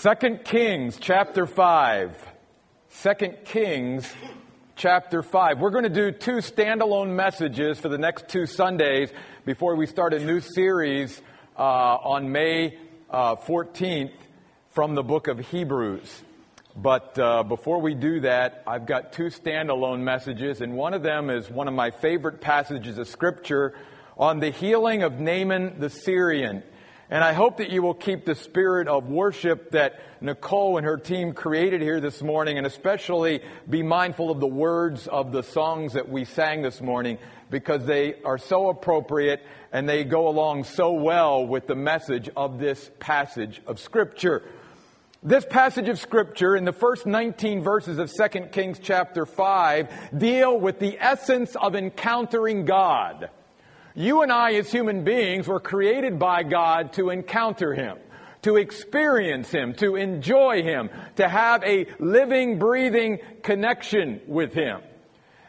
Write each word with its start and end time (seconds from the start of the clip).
Second 0.00 0.44
Kings 0.44 0.96
chapter 1.00 1.44
5. 1.44 2.16
Second 2.88 3.38
Kings 3.44 4.08
chapter 4.76 5.24
5. 5.24 5.58
We're 5.58 5.72
going 5.72 5.82
to 5.82 5.90
do 5.90 6.12
two 6.12 6.36
standalone 6.36 7.16
messages 7.16 7.80
for 7.80 7.88
the 7.88 7.98
next 7.98 8.28
two 8.28 8.46
Sundays 8.46 9.10
before 9.44 9.74
we 9.74 9.86
start 9.86 10.14
a 10.14 10.24
new 10.24 10.38
series 10.38 11.20
uh, 11.58 11.62
on 11.62 12.30
May 12.30 12.78
uh, 13.10 13.34
14th 13.34 14.12
from 14.70 14.94
the 14.94 15.02
book 15.02 15.26
of 15.26 15.40
Hebrews. 15.40 16.22
But 16.76 17.18
uh, 17.18 17.42
before 17.42 17.80
we 17.80 17.94
do 17.94 18.20
that, 18.20 18.62
I've 18.68 18.86
got 18.86 19.12
two 19.12 19.30
standalone 19.30 20.02
messages, 20.02 20.60
and 20.60 20.74
one 20.74 20.94
of 20.94 21.02
them 21.02 21.28
is 21.28 21.50
one 21.50 21.66
of 21.66 21.74
my 21.74 21.90
favorite 21.90 22.40
passages 22.40 22.98
of 22.98 23.08
Scripture 23.08 23.74
on 24.16 24.38
the 24.38 24.50
healing 24.50 25.02
of 25.02 25.18
Naaman 25.18 25.80
the 25.80 25.90
Syrian. 25.90 26.62
And 27.10 27.24
I 27.24 27.32
hope 27.32 27.56
that 27.56 27.70
you 27.70 27.80
will 27.80 27.94
keep 27.94 28.26
the 28.26 28.34
spirit 28.34 28.86
of 28.86 29.08
worship 29.08 29.70
that 29.70 29.98
Nicole 30.20 30.76
and 30.76 30.84
her 30.84 30.98
team 30.98 31.32
created 31.32 31.80
here 31.80 32.00
this 32.00 32.20
morning, 32.20 32.58
and 32.58 32.66
especially 32.66 33.40
be 33.68 33.82
mindful 33.82 34.30
of 34.30 34.40
the 34.40 34.46
words 34.46 35.06
of 35.06 35.32
the 35.32 35.42
songs 35.42 35.94
that 35.94 36.10
we 36.10 36.26
sang 36.26 36.60
this 36.60 36.82
morning, 36.82 37.16
because 37.50 37.86
they 37.86 38.16
are 38.24 38.36
so 38.36 38.68
appropriate 38.68 39.42
and 39.72 39.88
they 39.88 40.04
go 40.04 40.28
along 40.28 40.64
so 40.64 40.92
well 40.92 41.46
with 41.46 41.66
the 41.66 41.74
message 41.74 42.28
of 42.36 42.58
this 42.58 42.90
passage 42.98 43.62
of 43.66 43.80
Scripture. 43.80 44.42
This 45.22 45.46
passage 45.46 45.88
of 45.88 45.98
Scripture 45.98 46.56
in 46.56 46.66
the 46.66 46.72
first 46.72 47.06
19 47.06 47.62
verses 47.62 47.98
of 47.98 48.12
2 48.12 48.48
Kings 48.52 48.78
chapter 48.82 49.24
5 49.24 50.18
deal 50.18 50.60
with 50.60 50.78
the 50.78 50.98
essence 51.00 51.56
of 51.56 51.74
encountering 51.74 52.66
God. 52.66 53.30
You 53.98 54.22
and 54.22 54.30
I, 54.30 54.52
as 54.52 54.70
human 54.70 55.02
beings, 55.02 55.48
were 55.48 55.58
created 55.58 56.20
by 56.20 56.44
God 56.44 56.92
to 56.92 57.10
encounter 57.10 57.74
Him, 57.74 57.98
to 58.42 58.54
experience 58.54 59.50
Him, 59.50 59.74
to 59.74 59.96
enjoy 59.96 60.62
Him, 60.62 60.88
to 61.16 61.28
have 61.28 61.64
a 61.64 61.86
living, 61.98 62.60
breathing 62.60 63.18
connection 63.42 64.20
with 64.28 64.54
Him. 64.54 64.82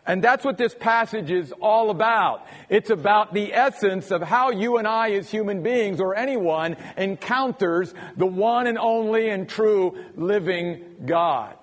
And 0.04 0.24
that's 0.24 0.44
what 0.44 0.58
this 0.58 0.74
passage 0.74 1.30
is 1.30 1.54
all 1.62 1.92
about. 1.92 2.48
It's 2.70 2.90
about 2.90 3.36
the 3.36 3.54
essence 3.54 4.10
of 4.10 4.24
how 4.24 4.50
you 4.50 4.78
and 4.78 4.88
I 4.88 5.12
as 5.12 5.30
human 5.30 5.62
beings 5.62 6.02
or 6.02 6.16
anyone 6.16 6.76
encounters 6.98 7.94
the 8.18 8.26
one 8.26 8.66
and 8.66 8.80
only 8.80 9.30
and 9.30 9.48
true 9.48 9.96
living 10.16 11.06
God. 11.06 11.56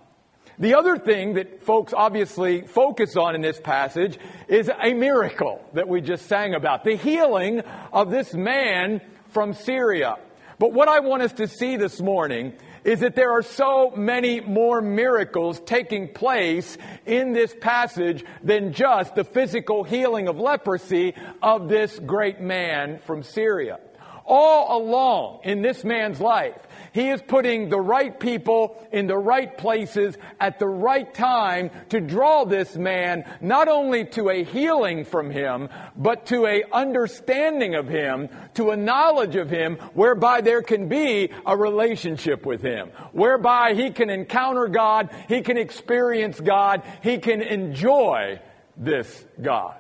The 0.59 0.75
other 0.75 0.97
thing 0.97 1.35
that 1.35 1.63
folks 1.63 1.93
obviously 1.93 2.63
focus 2.63 3.17
on 3.17 3.35
in 3.35 3.43
this 3.43 3.61
passage 3.61 4.19
is 4.49 4.71
a 4.71 4.95
miracle 4.95 5.63
that 5.75 5.87
we 5.87 6.01
just 6.01 6.27
sang 6.27 6.55
about. 6.55 6.83
The 6.83 6.97
healing 6.97 7.61
of 7.93 8.11
this 8.11 8.33
man 8.33 9.03
from 9.31 9.53
Syria. 9.53 10.17
But 10.59 10.73
what 10.73 10.89
I 10.89 11.01
want 11.01 11.23
us 11.23 11.35
to 11.35 11.47
see 11.47 11.77
this 11.77 12.01
morning 12.01 12.55
is 12.85 13.01
that 13.01 13.15
there 13.17 13.33
are 13.33 13.43
so 13.43 13.93
many 13.97 14.41
more 14.41 14.81
miracles 14.81 15.61
taking 15.67 16.09
place 16.15 16.79
in 17.05 17.35
this 17.35 17.55
passage 17.61 18.25
than 18.43 18.73
just 18.73 19.15
the 19.15 19.25
physical 19.25 19.85
healing 19.85 20.29
of 20.29 20.39
leprosy 20.39 21.13
of 21.43 21.69
this 21.69 21.99
great 21.99 22.41
man 22.41 22.99
from 23.01 23.23
Syria. 23.23 23.79
All 24.27 24.83
along 24.83 25.41
in 25.45 25.63
this 25.63 25.85
man's 25.85 26.21
life, 26.21 26.57
he 26.93 27.11
is 27.11 27.21
putting 27.21 27.69
the 27.69 27.81
right 27.81 28.19
people 28.19 28.83
in 28.91 29.07
the 29.07 29.19
right 29.19 29.57
places 29.57 30.17
at 30.41 30.59
the 30.59 30.67
right 30.67 31.13
time 31.13 31.71
to 31.91 32.01
draw 32.01 32.45
this 32.45 32.75
man 32.75 33.31
not 33.41 33.69
only 33.69 34.07
to 34.07 34.31
a 34.31 34.43
healing 34.43 35.05
from 35.05 35.31
him, 35.31 35.69
but 35.95 36.27
to 36.27 36.47
a 36.47 36.65
understanding 36.73 37.75
of 37.75 37.87
him, 37.87 38.31
to 38.55 38.71
a 38.71 38.77
knowledge 38.77 39.37
of 39.37 39.51
him, 39.51 39.77
whereby 39.93 40.41
there 40.41 40.63
can 40.63 40.89
be 40.89 41.31
a 41.45 41.57
relationship 41.57 42.47
with 42.47 42.63
him, 42.63 42.89
whereby 43.13 43.75
he 43.75 43.91
can 43.91 44.09
encounter 44.09 44.67
God, 44.67 45.11
he 45.29 45.43
can 45.43 45.59
experience 45.59 46.41
God, 46.41 46.83
he 47.03 47.19
can 47.19 47.43
enjoy 47.43 48.41
this 48.77 49.25
God. 49.41 49.77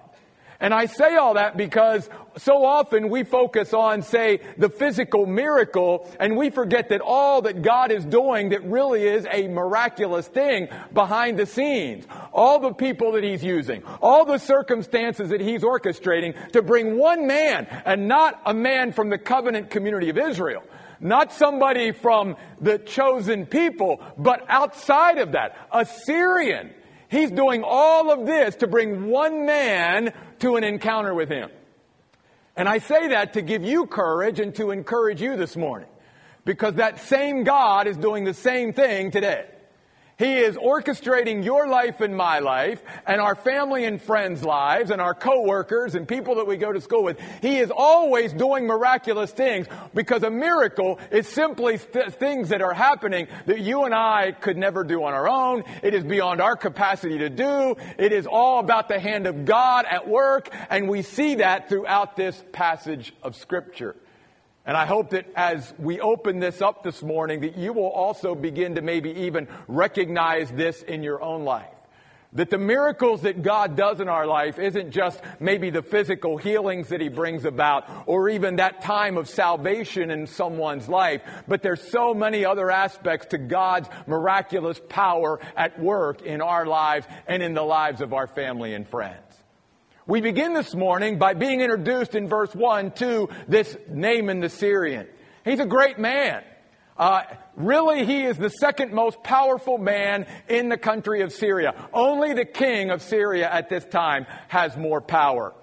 And 0.60 0.72
I 0.72 0.86
say 0.86 1.16
all 1.16 1.34
that 1.34 1.56
because 1.56 2.08
so 2.38 2.64
often 2.64 3.10
we 3.10 3.24
focus 3.24 3.74
on, 3.74 4.02
say, 4.02 4.40
the 4.56 4.68
physical 4.68 5.26
miracle, 5.26 6.10
and 6.18 6.36
we 6.36 6.50
forget 6.50 6.88
that 6.90 7.00
all 7.00 7.42
that 7.42 7.62
God 7.62 7.90
is 7.90 8.04
doing 8.04 8.50
that 8.50 8.64
really 8.64 9.06
is 9.06 9.26
a 9.30 9.48
miraculous 9.48 10.26
thing 10.28 10.68
behind 10.92 11.38
the 11.38 11.46
scenes. 11.46 12.06
All 12.32 12.58
the 12.58 12.72
people 12.72 13.12
that 13.12 13.24
He's 13.24 13.44
using, 13.44 13.82
all 14.00 14.24
the 14.24 14.38
circumstances 14.38 15.30
that 15.30 15.40
He's 15.40 15.62
orchestrating 15.62 16.52
to 16.52 16.62
bring 16.62 16.98
one 16.98 17.26
man, 17.26 17.66
and 17.84 18.08
not 18.08 18.40
a 18.46 18.54
man 18.54 18.92
from 18.92 19.10
the 19.10 19.18
covenant 19.18 19.70
community 19.70 20.08
of 20.08 20.18
Israel. 20.18 20.62
Not 21.00 21.32
somebody 21.32 21.92
from 21.92 22.36
the 22.60 22.78
chosen 22.78 23.44
people, 23.44 24.00
but 24.16 24.44
outside 24.48 25.18
of 25.18 25.32
that, 25.32 25.56
a 25.70 25.84
Syrian. 25.84 26.72
He's 27.08 27.30
doing 27.30 27.62
all 27.64 28.10
of 28.10 28.26
this 28.26 28.56
to 28.56 28.66
bring 28.66 29.08
one 29.08 29.46
man 29.46 30.12
to 30.40 30.56
an 30.56 30.64
encounter 30.64 31.14
with 31.14 31.28
Him. 31.28 31.50
And 32.56 32.68
I 32.68 32.78
say 32.78 33.08
that 33.08 33.34
to 33.34 33.42
give 33.42 33.64
you 33.64 33.86
courage 33.86 34.40
and 34.40 34.54
to 34.56 34.70
encourage 34.70 35.20
you 35.20 35.36
this 35.36 35.56
morning. 35.56 35.88
Because 36.44 36.74
that 36.74 37.00
same 37.00 37.44
God 37.44 37.86
is 37.86 37.96
doing 37.96 38.24
the 38.24 38.34
same 38.34 38.72
thing 38.72 39.10
today. 39.10 39.46
He 40.18 40.38
is 40.38 40.56
orchestrating 40.56 41.44
your 41.44 41.68
life 41.68 42.00
and 42.00 42.16
my 42.16 42.38
life 42.38 42.82
and 43.06 43.20
our 43.20 43.34
family 43.34 43.84
and 43.84 44.00
friends' 44.00 44.42
lives 44.42 44.90
and 44.90 44.98
our 44.98 45.14
coworkers 45.14 45.94
and 45.94 46.08
people 46.08 46.36
that 46.36 46.46
we 46.46 46.56
go 46.56 46.72
to 46.72 46.80
school 46.80 47.04
with. 47.04 47.20
He 47.42 47.58
is 47.58 47.70
always 47.70 48.32
doing 48.32 48.66
miraculous 48.66 49.30
things 49.30 49.66
because 49.94 50.22
a 50.22 50.30
miracle 50.30 50.98
is 51.10 51.28
simply 51.28 51.76
th- 51.76 52.14
things 52.14 52.48
that 52.48 52.62
are 52.62 52.72
happening 52.72 53.28
that 53.44 53.60
you 53.60 53.84
and 53.84 53.94
I 53.94 54.32
could 54.32 54.56
never 54.56 54.84
do 54.84 55.04
on 55.04 55.12
our 55.12 55.28
own. 55.28 55.64
It 55.82 55.92
is 55.92 56.02
beyond 56.02 56.40
our 56.40 56.56
capacity 56.56 57.18
to 57.18 57.28
do. 57.28 57.76
It 57.98 58.12
is 58.12 58.26
all 58.26 58.60
about 58.60 58.88
the 58.88 58.98
hand 58.98 59.26
of 59.26 59.44
God 59.44 59.84
at 59.84 60.08
work 60.08 60.48
and 60.70 60.88
we 60.88 61.02
see 61.02 61.36
that 61.36 61.68
throughout 61.68 62.16
this 62.16 62.42
passage 62.52 63.12
of 63.22 63.36
scripture. 63.36 63.96
And 64.66 64.76
I 64.76 64.84
hope 64.84 65.10
that 65.10 65.26
as 65.36 65.72
we 65.78 66.00
open 66.00 66.40
this 66.40 66.60
up 66.60 66.82
this 66.82 67.00
morning, 67.00 67.40
that 67.42 67.56
you 67.56 67.72
will 67.72 67.88
also 67.88 68.34
begin 68.34 68.74
to 68.74 68.82
maybe 68.82 69.10
even 69.10 69.46
recognize 69.68 70.50
this 70.50 70.82
in 70.82 71.04
your 71.04 71.22
own 71.22 71.44
life. 71.44 71.68
That 72.32 72.50
the 72.50 72.58
miracles 72.58 73.22
that 73.22 73.42
God 73.42 73.76
does 73.76 74.00
in 74.00 74.08
our 74.08 74.26
life 74.26 74.58
isn't 74.58 74.90
just 74.90 75.20
maybe 75.38 75.70
the 75.70 75.82
physical 75.82 76.36
healings 76.36 76.88
that 76.88 77.00
He 77.00 77.08
brings 77.08 77.44
about 77.44 77.88
or 78.06 78.28
even 78.28 78.56
that 78.56 78.82
time 78.82 79.16
of 79.16 79.28
salvation 79.28 80.10
in 80.10 80.26
someone's 80.26 80.88
life, 80.88 81.22
but 81.46 81.62
there's 81.62 81.80
so 81.80 82.12
many 82.12 82.44
other 82.44 82.68
aspects 82.68 83.28
to 83.28 83.38
God's 83.38 83.88
miraculous 84.08 84.80
power 84.88 85.38
at 85.56 85.78
work 85.78 86.22
in 86.22 86.42
our 86.42 86.66
lives 86.66 87.06
and 87.28 87.40
in 87.40 87.54
the 87.54 87.62
lives 87.62 88.00
of 88.00 88.12
our 88.12 88.26
family 88.26 88.74
and 88.74 88.86
friends. 88.86 89.25
We 90.08 90.20
begin 90.20 90.54
this 90.54 90.72
morning 90.72 91.18
by 91.18 91.34
being 91.34 91.60
introduced 91.60 92.14
in 92.14 92.28
verse 92.28 92.54
1 92.54 92.92
to 92.92 93.28
this 93.48 93.76
Naaman 93.88 94.38
the 94.38 94.48
Syrian. 94.48 95.08
He's 95.44 95.58
a 95.58 95.66
great 95.66 95.98
man. 95.98 96.44
Uh, 96.96 97.22
really, 97.56 98.06
he 98.06 98.22
is 98.22 98.36
the 98.38 98.50
second 98.50 98.92
most 98.92 99.20
powerful 99.24 99.78
man 99.78 100.26
in 100.48 100.68
the 100.68 100.76
country 100.76 101.22
of 101.22 101.32
Syria. 101.32 101.88
Only 101.92 102.34
the 102.34 102.44
king 102.44 102.90
of 102.90 103.02
Syria 103.02 103.50
at 103.52 103.68
this 103.68 103.84
time 103.84 104.26
has 104.46 104.76
more 104.76 105.00
power. 105.00 105.54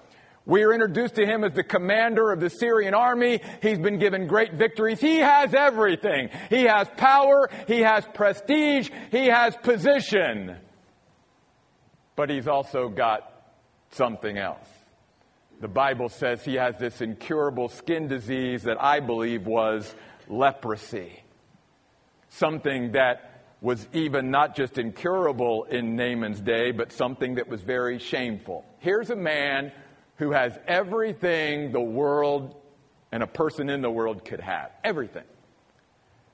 We 0.46 0.64
are 0.64 0.74
introduced 0.74 1.16
to 1.16 1.26
him 1.26 1.46
as 1.46 1.54
the 1.54 1.64
commander 1.64 2.30
of 2.34 2.42
the 2.42 2.50
Syrian 2.50 2.94
army. 2.94 3.40
He's 3.62 3.80
been 3.80 3.98
given 3.98 4.28
great 4.28 4.56
victories. 4.56 5.00
He 5.00 5.20
has 5.20 5.54
everything. 5.54 6.30
He 6.50 6.64
has 6.64 6.90
power. 6.98 7.50
He 7.66 7.80
has 7.80 8.06
prestige. 8.14 8.90
He 9.10 9.28
has 9.28 9.56
position. 9.56 10.58
But 12.18 12.30
he's 12.30 12.50
also 12.50 12.90
got 12.90 13.33
something 13.94 14.38
else. 14.38 14.68
The 15.62 15.68
Bible 15.68 16.10
says 16.10 16.44
he 16.44 16.56
has 16.56 16.78
this 16.78 17.02
incurable 17.02 17.70
skin 17.70 18.08
disease 18.08 18.64
that 18.64 18.82
I 18.82 19.00
believe 19.00 19.48
was 19.48 19.94
leprosy. 20.28 21.24
Something 22.30 22.94
that 22.94 23.44
was 23.62 23.88
even 23.94 24.30
not 24.30 24.56
just 24.56 24.78
incurable 24.78 25.64
in 25.64 25.96
Naaman's 25.96 26.42
day, 26.42 26.72
but 26.72 26.92
something 26.92 27.36
that 27.36 27.48
was 27.48 27.62
very 27.62 27.98
shameful. 27.98 28.66
Here's 28.80 29.10
a 29.10 29.16
man 29.16 29.72
who 30.18 30.32
has 30.32 30.58
everything 30.68 31.72
the 31.72 31.80
world 31.80 32.56
and 33.12 33.24
a 33.24 33.28
person 33.28 33.70
in 33.70 33.82
the 33.82 33.90
world 33.90 34.26
could 34.26 34.42
have. 34.42 34.72
Everything. 34.84 35.24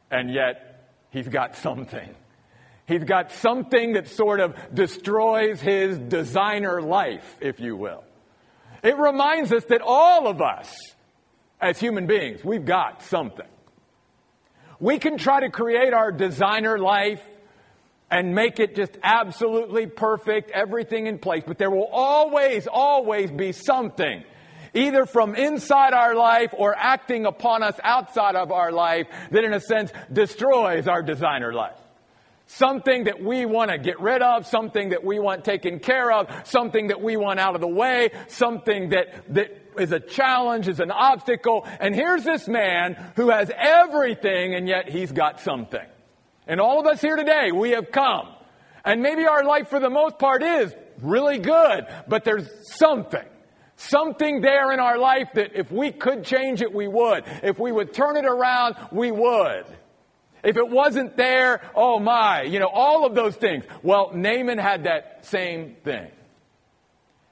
And 0.09 0.33
yet, 0.33 0.89
he's 1.11 1.27
got 1.27 1.55
something. 1.55 2.15
He's 2.89 3.03
got 3.03 3.31
something 3.31 3.93
that 3.93 4.07
sort 4.07 4.39
of 4.39 4.55
destroys 4.73 5.61
his 5.61 5.99
designer 5.99 6.81
life, 6.81 7.37
if 7.39 7.59
you 7.59 7.75
will. 7.75 8.03
It 8.81 8.97
reminds 8.97 9.53
us 9.53 9.63
that 9.65 9.81
all 9.85 10.27
of 10.27 10.41
us, 10.41 10.75
as 11.61 11.79
human 11.79 12.07
beings, 12.07 12.43
we've 12.43 12.65
got 12.65 13.03
something. 13.03 13.45
We 14.79 14.97
can 14.97 15.19
try 15.19 15.41
to 15.41 15.51
create 15.51 15.93
our 15.93 16.11
designer 16.11 16.79
life 16.79 17.21
and 18.09 18.33
make 18.33 18.59
it 18.59 18.75
just 18.75 18.97
absolutely 19.03 19.85
perfect, 19.85 20.49
everything 20.49 21.05
in 21.05 21.19
place, 21.19 21.43
but 21.45 21.59
there 21.59 21.69
will 21.69 21.89
always, 21.91 22.65
always 22.65 23.29
be 23.29 23.51
something 23.51 24.23
either 24.73 25.05
from 25.05 25.35
inside 25.35 25.93
our 25.93 26.15
life 26.15 26.55
or 26.57 26.75
acting 26.75 27.27
upon 27.27 27.61
us 27.61 27.75
outside 27.83 28.35
of 28.35 28.51
our 28.51 28.71
life 28.71 29.05
that 29.29 29.43
in 29.43 29.53
a 29.53 29.59
sense 29.59 29.91
destroys 30.11 30.87
our 30.87 31.03
designer 31.03 31.53
life. 31.53 31.77
Something 32.51 33.03
that 33.03 33.21
we 33.21 33.45
want 33.45 33.69
to 33.69 33.77
get 33.77 33.99
rid 33.99 34.23
of, 34.23 34.47
something 34.47 34.89
that 34.89 35.03
we 35.03 35.19
want 35.19 35.45
taken 35.45 35.77
care 35.77 36.11
of, 36.11 36.27
something 36.45 36.87
that 36.87 36.99
we 36.99 37.15
want 37.15 37.39
out 37.39 37.53
of 37.53 37.61
the 37.61 37.67
way, 37.67 38.09
something 38.27 38.89
that, 38.89 39.31
that 39.35 39.55
is 39.77 39.91
a 39.91 39.99
challenge, 39.99 40.67
is 40.67 40.79
an 40.79 40.89
obstacle. 40.89 41.67
And 41.79 41.93
here's 41.93 42.23
this 42.23 42.47
man 42.47 42.95
who 43.15 43.29
has 43.29 43.51
everything 43.55 44.55
and 44.55 44.67
yet 44.67 44.89
he's 44.89 45.11
got 45.11 45.41
something. 45.41 45.85
And 46.47 46.59
all 46.59 46.79
of 46.79 46.87
us 46.87 46.99
here 46.99 47.15
today, 47.15 47.51
we 47.51 47.69
have 47.71 47.91
come. 47.91 48.27
And 48.83 49.03
maybe 49.03 49.27
our 49.27 49.43
life 49.43 49.67
for 49.67 49.79
the 49.79 49.91
most 49.91 50.17
part 50.17 50.41
is 50.41 50.73
really 51.03 51.37
good, 51.37 51.85
but 52.07 52.23
there's 52.23 52.49
something. 52.79 53.27
Something 53.75 54.41
there 54.41 54.71
in 54.71 54.79
our 54.79 54.97
life 54.97 55.33
that 55.35 55.51
if 55.53 55.71
we 55.71 55.91
could 55.91 56.23
change 56.23 56.63
it, 56.63 56.73
we 56.73 56.87
would. 56.87 57.25
If 57.43 57.59
we 57.59 57.71
would 57.71 57.93
turn 57.93 58.17
it 58.17 58.25
around, 58.25 58.75
we 58.91 59.11
would. 59.11 59.65
If 60.43 60.57
it 60.57 60.69
wasn't 60.69 61.17
there, 61.17 61.61
oh 61.75 61.99
my, 61.99 62.43
you 62.43 62.59
know, 62.59 62.69
all 62.71 63.05
of 63.05 63.15
those 63.15 63.35
things. 63.35 63.65
Well, 63.83 64.11
Naaman 64.13 64.57
had 64.57 64.85
that 64.85 65.25
same 65.25 65.75
thing. 65.83 66.11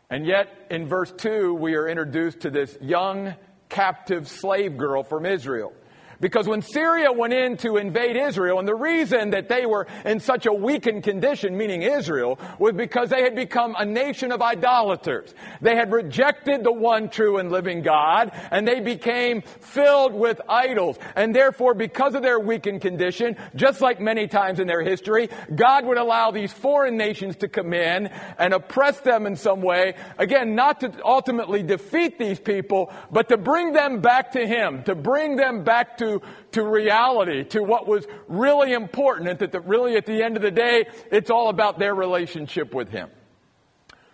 And 0.10 0.26
yet, 0.26 0.50
in 0.70 0.88
verse 0.88 1.12
2, 1.12 1.54
we 1.54 1.76
are 1.76 1.88
introduced 1.88 2.42
to 2.42 2.50
this 2.50 2.78
young 2.82 3.36
captive 3.70 4.28
slave 4.28 4.78
girl 4.78 5.04
from 5.04 5.26
Israel. 5.26 5.74
Because 6.20 6.48
when 6.48 6.62
Syria 6.62 7.12
went 7.12 7.34
in 7.34 7.58
to 7.58 7.78
invade 7.78 8.16
Israel, 8.16 8.58
and 8.60 8.68
the 8.68 8.76
reason 8.76 9.32
that 9.32 9.50
they 9.50 9.66
were 9.66 9.88
in 10.04 10.20
such 10.20 10.46
a 10.48 10.54
weakened 10.54 11.04
condition, 11.04 11.56
meaning 11.56 11.84
Israel, 11.84 12.40
was 12.58 12.74
because 12.74 13.10
they 13.10 13.22
had 13.22 13.36
become 13.36 13.76
a 13.78 13.86
nation 13.86 14.32
of 14.32 14.42
idolaters. 14.42 15.36
They 15.62 15.76
had 15.76 15.92
rejected 15.92 16.64
the 16.64 16.72
one 16.72 17.10
true 17.10 17.38
and 17.38 17.52
living 17.52 17.84
God, 17.84 18.32
and 18.52 18.68
they 18.68 18.80
became 18.80 19.42
filled 19.42 20.14
with 20.14 20.42
idols. 20.50 20.98
And 21.16 21.36
therefore, 21.36 21.76
because 21.76 22.16
of 22.16 22.24
their 22.24 22.40
weakened 22.40 22.82
condition, 22.82 23.38
just 23.56 23.82
like 23.82 24.00
many 24.00 24.28
times 24.28 24.60
in 24.60 24.68
their 24.68 24.82
history, 24.82 25.30
God 25.56 25.86
would 25.86 25.98
allow 25.98 26.32
these 26.32 26.52
foreign 26.52 26.98
nations 26.98 27.36
to 27.38 27.48
come 27.48 27.74
in 27.74 28.08
and 28.40 28.54
oppress 28.54 29.00
them 29.02 29.28
in 29.28 29.36
some 29.36 29.62
way. 29.62 29.94
Again, 30.18 30.56
not 30.56 30.80
to 30.80 30.92
ultimately 31.06 31.62
defeat 31.62 32.18
these 32.18 32.40
people, 32.40 32.92
but 33.12 33.30
to 33.30 33.38
bring 33.38 33.74
them 33.74 34.02
back 34.02 34.32
to 34.32 34.48
Him, 34.48 34.84
to 34.84 34.96
bring 34.96 35.36
them 35.36 35.64
back 35.64 35.98
to 35.98 36.07
to, 36.52 36.64
reality, 36.64 37.44
to 37.46 37.62
what 37.62 37.88
was 37.88 38.06
really 38.28 38.74
important, 38.74 39.30
and 39.30 39.40
that 39.40 39.52
the, 39.52 39.60
really 39.60 39.96
at 39.96 40.06
the 40.06 40.24
end 40.24 40.36
of 40.36 40.42
the 40.42 40.52
day, 40.52 40.86
it's 41.12 41.30
all 41.30 41.50
about 41.50 41.80
their 41.80 41.96
relationship 41.96 42.74
with 42.74 42.90
Him. 42.90 43.10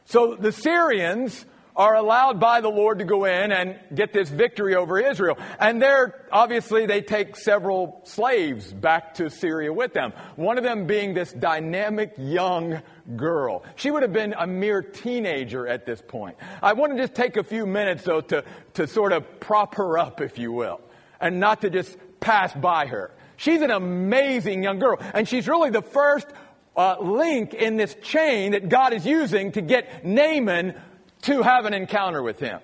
So 0.06 0.36
the 0.36 0.52
Syrians 0.52 1.46
are 1.76 1.96
allowed 1.96 2.40
by 2.40 2.62
the 2.62 2.70
Lord 2.70 3.00
to 3.00 3.06
go 3.06 3.26
in 3.26 3.52
and 3.52 3.80
get 3.94 4.14
this 4.14 4.30
victory 4.30 4.76
over 4.76 5.00
Israel. 5.00 5.38
And 5.60 5.82
they're, 5.82 6.28
obviously, 6.32 6.86
they 6.86 7.02
take 7.02 7.36
several 7.36 8.02
slaves 8.04 8.72
back 8.72 9.16
to 9.16 9.30
Syria 9.30 9.74
with 9.74 9.94
them. 9.94 10.14
One 10.36 10.58
of 10.58 10.64
them 10.64 10.86
being 10.86 11.14
this 11.14 11.34
dynamic 11.34 12.14
young 12.18 12.82
girl. 13.16 13.64
She 13.76 13.92
would 13.92 14.04
have 14.04 14.14
been 14.14 14.34
a 14.38 14.46
mere 14.46 14.82
teenager 14.82 15.68
at 15.68 15.86
this 15.86 16.02
point. 16.02 16.38
I 16.62 16.74
want 16.74 16.96
to 16.96 17.02
just 17.02 17.16
take 17.16 17.38
a 17.38 17.44
few 17.44 17.66
minutes, 17.66 18.04
though, 18.04 18.22
to, 18.22 18.44
to 18.76 18.88
sort 18.88 19.12
of 19.12 19.40
prop 19.40 19.76
her 19.76 19.98
up, 19.98 20.22
if 20.22 20.38
you 20.38 20.52
will 20.52 20.80
and 21.24 21.40
not 21.40 21.62
to 21.62 21.70
just 21.70 21.98
pass 22.20 22.54
by 22.54 22.86
her. 22.86 23.10
She's 23.38 23.62
an 23.62 23.72
amazing 23.72 24.62
young 24.62 24.78
girl, 24.78 24.98
and 25.14 25.28
she's 25.28 25.48
really 25.48 25.72
the 25.72 25.82
first 25.82 26.28
uh, 26.76 26.98
link 27.00 27.54
in 27.54 27.78
this 27.78 27.96
chain 28.04 28.52
that 28.52 28.70
God 28.70 28.94
is 28.94 29.06
using 29.06 29.54
to 29.54 29.62
get 29.62 30.06
Naaman 30.06 30.80
to 31.24 31.42
have 31.42 31.66
an 31.66 31.74
encounter 31.74 32.22
with 32.22 32.40
him. 32.40 32.60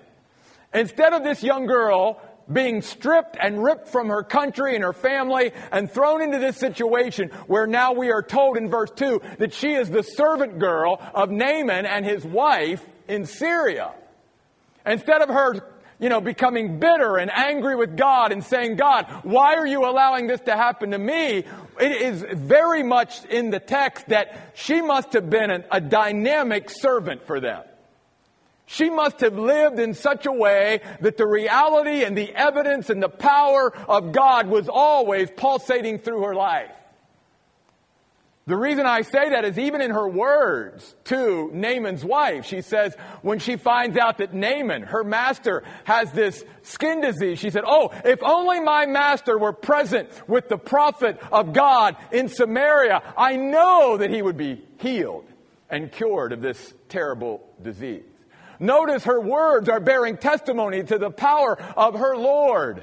Instead 0.74 1.14
of 1.14 1.24
this 1.24 1.42
young 1.42 1.66
girl 1.66 2.20
being 2.52 2.82
stripped 2.82 3.36
and 3.40 3.62
ripped 3.62 3.88
from 3.88 4.08
her 4.08 4.22
country 4.22 4.74
and 4.74 4.84
her 4.84 4.92
family 4.92 5.52
and 5.72 5.90
thrown 5.90 6.20
into 6.20 6.38
this 6.38 6.56
situation 6.56 7.30
where 7.46 7.66
now 7.66 7.92
we 7.92 8.10
are 8.10 8.22
told 8.22 8.56
in 8.56 8.68
verse 8.68 8.90
2 8.94 9.22
that 9.38 9.54
she 9.54 9.72
is 9.72 9.88
the 9.88 10.02
servant 10.02 10.58
girl 10.58 11.00
of 11.14 11.30
Naaman 11.30 11.86
and 11.86 12.04
his 12.04 12.24
wife 12.24 12.84
in 13.08 13.24
Syria. 13.24 13.92
Instead 14.84 15.22
of 15.22 15.28
her 15.28 15.64
you 16.00 16.08
know, 16.08 16.20
becoming 16.20 16.80
bitter 16.80 17.18
and 17.18 17.30
angry 17.30 17.76
with 17.76 17.96
God 17.96 18.32
and 18.32 18.42
saying, 18.42 18.76
God, 18.76 19.06
why 19.22 19.54
are 19.56 19.66
you 19.66 19.84
allowing 19.84 20.26
this 20.26 20.40
to 20.42 20.56
happen 20.56 20.92
to 20.92 20.98
me? 20.98 21.44
It 21.78 21.92
is 21.92 22.24
very 22.32 22.82
much 22.82 23.24
in 23.26 23.50
the 23.50 23.60
text 23.60 24.08
that 24.08 24.52
she 24.54 24.80
must 24.80 25.12
have 25.12 25.28
been 25.28 25.50
an, 25.50 25.64
a 25.70 25.80
dynamic 25.80 26.70
servant 26.70 27.26
for 27.26 27.38
them. 27.38 27.62
She 28.64 28.88
must 28.88 29.20
have 29.20 29.36
lived 29.36 29.78
in 29.78 29.94
such 29.94 30.26
a 30.26 30.32
way 30.32 30.80
that 31.00 31.16
the 31.16 31.26
reality 31.26 32.04
and 32.04 32.16
the 32.16 32.32
evidence 32.34 32.88
and 32.88 33.02
the 33.02 33.08
power 33.08 33.76
of 33.88 34.12
God 34.12 34.46
was 34.46 34.68
always 34.68 35.28
pulsating 35.36 35.98
through 35.98 36.22
her 36.22 36.34
life. 36.34 36.74
The 38.50 38.56
reason 38.56 38.84
I 38.84 39.02
say 39.02 39.28
that 39.30 39.44
is 39.44 39.60
even 39.60 39.80
in 39.80 39.92
her 39.92 40.08
words 40.08 40.96
to 41.04 41.52
Naaman's 41.52 42.04
wife, 42.04 42.46
she 42.46 42.62
says, 42.62 42.96
when 43.22 43.38
she 43.38 43.54
finds 43.54 43.96
out 43.96 44.18
that 44.18 44.34
Naaman, 44.34 44.82
her 44.82 45.04
master, 45.04 45.62
has 45.84 46.10
this 46.10 46.44
skin 46.62 47.00
disease, 47.00 47.38
she 47.38 47.50
said, 47.50 47.62
Oh, 47.64 47.92
if 48.04 48.20
only 48.24 48.58
my 48.58 48.86
master 48.86 49.38
were 49.38 49.52
present 49.52 50.10
with 50.26 50.48
the 50.48 50.58
prophet 50.58 51.20
of 51.30 51.52
God 51.52 51.94
in 52.10 52.28
Samaria, 52.28 53.14
I 53.16 53.36
know 53.36 53.98
that 53.98 54.10
he 54.10 54.20
would 54.20 54.36
be 54.36 54.60
healed 54.78 55.26
and 55.68 55.92
cured 55.92 56.32
of 56.32 56.42
this 56.42 56.74
terrible 56.88 57.48
disease. 57.62 58.02
Notice 58.58 59.04
her 59.04 59.20
words 59.20 59.68
are 59.68 59.78
bearing 59.78 60.16
testimony 60.16 60.82
to 60.82 60.98
the 60.98 61.10
power 61.10 61.56
of 61.76 61.94
her 61.94 62.16
Lord. 62.16 62.82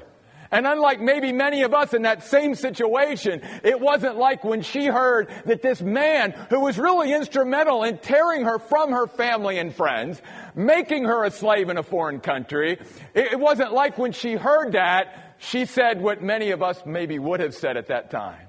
And 0.50 0.66
unlike 0.66 1.00
maybe 1.00 1.32
many 1.32 1.62
of 1.62 1.74
us 1.74 1.92
in 1.92 2.02
that 2.02 2.22
same 2.24 2.54
situation, 2.54 3.42
it 3.62 3.78
wasn't 3.80 4.16
like 4.16 4.44
when 4.44 4.62
she 4.62 4.86
heard 4.86 5.28
that 5.44 5.60
this 5.60 5.82
man 5.82 6.32
who 6.48 6.60
was 6.60 6.78
really 6.78 7.12
instrumental 7.12 7.82
in 7.82 7.98
tearing 7.98 8.44
her 8.44 8.58
from 8.58 8.92
her 8.92 9.06
family 9.06 9.58
and 9.58 9.74
friends, 9.74 10.22
making 10.54 11.04
her 11.04 11.24
a 11.24 11.30
slave 11.30 11.68
in 11.68 11.76
a 11.76 11.82
foreign 11.82 12.20
country, 12.20 12.78
it 13.14 13.38
wasn't 13.38 13.72
like 13.72 13.98
when 13.98 14.12
she 14.12 14.34
heard 14.34 14.72
that, 14.72 15.34
she 15.38 15.66
said 15.66 16.00
what 16.00 16.22
many 16.22 16.50
of 16.50 16.62
us 16.62 16.82
maybe 16.86 17.18
would 17.18 17.40
have 17.40 17.54
said 17.54 17.76
at 17.76 17.88
that 17.88 18.10
time. 18.10 18.46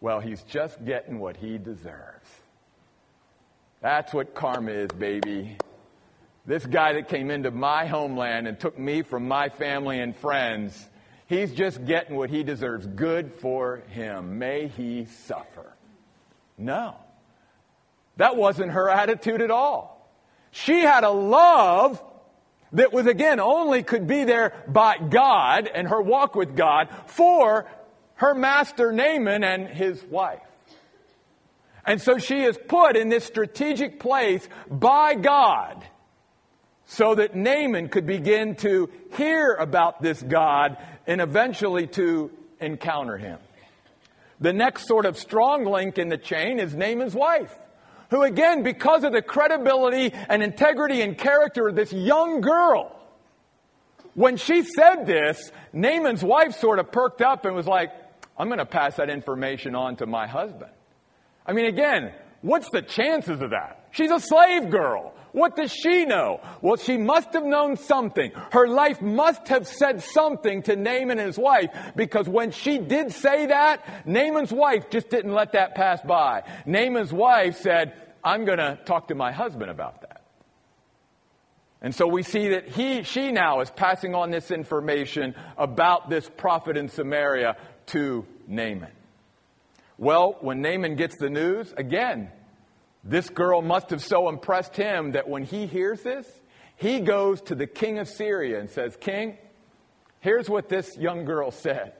Well, 0.00 0.20
he's 0.20 0.42
just 0.42 0.84
getting 0.84 1.18
what 1.18 1.36
he 1.36 1.58
deserves. 1.58 2.28
That's 3.80 4.12
what 4.12 4.34
karma 4.34 4.72
is, 4.72 4.90
baby. 4.90 5.56
This 6.46 6.66
guy 6.66 6.94
that 6.94 7.08
came 7.08 7.30
into 7.30 7.50
my 7.50 7.86
homeland 7.86 8.46
and 8.46 8.58
took 8.60 8.78
me 8.78 9.02
from 9.02 9.26
my 9.26 9.48
family 9.48 10.00
and 10.00 10.14
friends 10.14 10.88
He's 11.30 11.52
just 11.52 11.84
getting 11.84 12.16
what 12.16 12.28
he 12.28 12.42
deserves. 12.42 12.88
Good 12.88 13.34
for 13.34 13.84
him. 13.90 14.40
May 14.40 14.66
he 14.66 15.04
suffer. 15.04 15.76
No. 16.58 16.96
That 18.16 18.36
wasn't 18.36 18.72
her 18.72 18.90
attitude 18.90 19.40
at 19.40 19.52
all. 19.52 20.10
She 20.50 20.80
had 20.80 21.04
a 21.04 21.10
love 21.10 22.02
that 22.72 22.92
was 22.92 23.06
again 23.06 23.38
only 23.38 23.84
could 23.84 24.08
be 24.08 24.24
there 24.24 24.64
by 24.66 24.98
God 24.98 25.70
and 25.72 25.86
her 25.86 26.02
walk 26.02 26.34
with 26.34 26.56
God 26.56 26.88
for 27.06 27.70
her 28.14 28.34
master 28.34 28.90
Naaman 28.90 29.44
and 29.44 29.68
his 29.68 30.02
wife. 30.02 30.42
And 31.86 32.02
so 32.02 32.18
she 32.18 32.42
is 32.42 32.58
put 32.66 32.96
in 32.96 33.08
this 33.08 33.24
strategic 33.24 34.00
place 34.00 34.48
by 34.68 35.14
God 35.14 35.84
so 36.90 37.14
that 37.14 37.36
Naaman 37.36 37.88
could 37.88 38.04
begin 38.04 38.56
to 38.56 38.90
hear 39.16 39.54
about 39.54 40.02
this 40.02 40.20
God 40.20 40.76
and 41.10 41.20
eventually 41.20 41.88
to 41.88 42.30
encounter 42.60 43.18
him. 43.18 43.40
The 44.38 44.52
next 44.52 44.86
sort 44.86 45.06
of 45.06 45.18
strong 45.18 45.64
link 45.64 45.98
in 45.98 46.08
the 46.08 46.16
chain 46.16 46.60
is 46.60 46.72
Naaman's 46.72 47.16
wife, 47.16 47.52
who 48.10 48.22
again, 48.22 48.62
because 48.62 49.02
of 49.02 49.12
the 49.12 49.20
credibility 49.20 50.12
and 50.28 50.40
integrity 50.40 51.02
and 51.02 51.18
character 51.18 51.66
of 51.66 51.74
this 51.74 51.92
young 51.92 52.40
girl, 52.40 52.96
when 54.14 54.36
she 54.36 54.62
said 54.62 55.04
this, 55.04 55.50
Naaman's 55.72 56.22
wife 56.22 56.54
sort 56.54 56.78
of 56.78 56.92
perked 56.92 57.22
up 57.22 57.44
and 57.44 57.56
was 57.56 57.66
like, 57.66 57.90
I'm 58.38 58.46
going 58.46 58.58
to 58.58 58.64
pass 58.64 58.96
that 58.96 59.10
information 59.10 59.74
on 59.74 59.96
to 59.96 60.06
my 60.06 60.28
husband. 60.28 60.70
I 61.44 61.54
mean, 61.54 61.66
again, 61.66 62.12
what's 62.40 62.70
the 62.70 62.82
chances 62.82 63.40
of 63.40 63.50
that? 63.50 63.88
She's 63.90 64.12
a 64.12 64.20
slave 64.20 64.70
girl. 64.70 65.12
What 65.32 65.56
does 65.56 65.72
she 65.72 66.04
know? 66.04 66.40
Well, 66.60 66.76
she 66.76 66.96
must 66.96 67.32
have 67.34 67.44
known 67.44 67.76
something. 67.76 68.32
Her 68.50 68.66
life 68.66 69.00
must 69.00 69.48
have 69.48 69.66
said 69.66 70.02
something 70.02 70.62
to 70.64 70.76
Naaman 70.76 71.18
and 71.18 71.26
his 71.26 71.38
wife 71.38 71.70
because 71.94 72.28
when 72.28 72.50
she 72.50 72.78
did 72.78 73.12
say 73.12 73.46
that, 73.46 74.06
Naaman's 74.06 74.52
wife 74.52 74.90
just 74.90 75.08
didn't 75.08 75.32
let 75.32 75.52
that 75.52 75.74
pass 75.74 76.02
by. 76.02 76.42
Naaman's 76.66 77.12
wife 77.12 77.58
said, 77.58 77.94
I'm 78.24 78.44
going 78.44 78.58
to 78.58 78.78
talk 78.84 79.08
to 79.08 79.14
my 79.14 79.32
husband 79.32 79.70
about 79.70 80.02
that. 80.02 80.22
And 81.82 81.94
so 81.94 82.06
we 82.06 82.22
see 82.22 82.50
that 82.50 82.68
he, 82.68 83.04
she 83.04 83.32
now 83.32 83.60
is 83.60 83.70
passing 83.70 84.14
on 84.14 84.30
this 84.30 84.50
information 84.50 85.34
about 85.56 86.10
this 86.10 86.28
prophet 86.36 86.76
in 86.76 86.88
Samaria 86.88 87.56
to 87.86 88.26
Naaman. 88.46 88.92
Well, 89.96 90.36
when 90.40 90.60
Naaman 90.60 90.96
gets 90.96 91.16
the 91.16 91.30
news, 91.30 91.72
again, 91.76 92.30
this 93.02 93.30
girl 93.30 93.62
must 93.62 93.90
have 93.90 94.02
so 94.02 94.28
impressed 94.28 94.76
him 94.76 95.12
that 95.12 95.28
when 95.28 95.44
he 95.44 95.66
hears 95.66 96.02
this, 96.02 96.26
he 96.76 97.00
goes 97.00 97.40
to 97.42 97.54
the 97.54 97.66
king 97.66 97.98
of 97.98 98.08
Syria 98.08 98.60
and 98.60 98.70
says, 98.70 98.96
King, 98.96 99.38
here's 100.20 100.48
what 100.48 100.68
this 100.68 100.96
young 100.96 101.24
girl 101.24 101.50
said. 101.50 101.92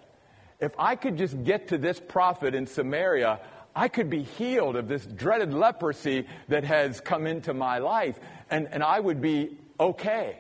If 0.61 0.73
I 0.79 0.97
could 0.97 1.17
just 1.17 1.43
get 1.43 1.69
to 1.69 1.79
this 1.79 2.01
prophet 2.01 2.55
in 2.55 2.67
Samaria, 2.67 3.41
I 3.75 3.89
could 3.89 4.11
be 4.11 4.23
healed 4.23 4.77
of 4.77 4.89
this 4.89 5.07
dreaded 5.07 5.55
leprosy 5.55 6.27
that 6.49 6.65
has 6.65 7.01
come 7.01 7.27
into 7.27 7.55
my 7.55 7.79
life, 7.79 8.19
and, 8.51 8.69
and 8.71 8.83
I 8.83 9.01
would 9.01 9.21
be 9.21 9.57
okay. 9.79 10.39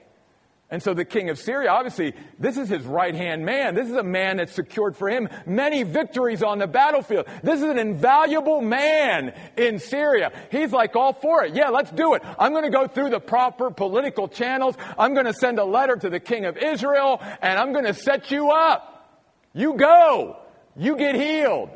And 0.72 0.80
so 0.80 0.94
the 0.94 1.04
king 1.04 1.30
of 1.30 1.38
Syria, 1.38 1.70
obviously, 1.70 2.14
this 2.38 2.56
is 2.56 2.68
his 2.68 2.84
right 2.84 3.14
hand 3.14 3.44
man. 3.44 3.74
This 3.74 3.88
is 3.88 3.96
a 3.96 4.04
man 4.04 4.36
that 4.36 4.50
secured 4.50 4.96
for 4.96 5.08
him 5.08 5.28
many 5.44 5.82
victories 5.82 6.44
on 6.44 6.60
the 6.60 6.68
battlefield. 6.68 7.26
This 7.42 7.56
is 7.56 7.64
an 7.64 7.78
invaluable 7.78 8.60
man 8.60 9.34
in 9.56 9.80
Syria. 9.80 10.30
He's 10.52 10.72
like 10.72 10.94
all 10.94 11.12
for 11.12 11.44
it. 11.44 11.56
Yeah, 11.56 11.70
let's 11.70 11.90
do 11.90 12.14
it. 12.14 12.22
I'm 12.38 12.52
going 12.52 12.62
to 12.64 12.70
go 12.70 12.86
through 12.86 13.10
the 13.10 13.18
proper 13.18 13.72
political 13.72 14.28
channels. 14.28 14.76
I'm 14.96 15.12
going 15.14 15.26
to 15.26 15.34
send 15.34 15.58
a 15.58 15.64
letter 15.64 15.96
to 15.96 16.08
the 16.08 16.20
king 16.20 16.44
of 16.44 16.56
Israel 16.56 17.20
and 17.42 17.58
I'm 17.58 17.72
going 17.72 17.86
to 17.86 17.94
set 17.94 18.30
you 18.30 18.52
up. 18.52 19.18
You 19.52 19.74
go. 19.74 20.36
You 20.76 20.96
get 20.96 21.16
healed. 21.16 21.70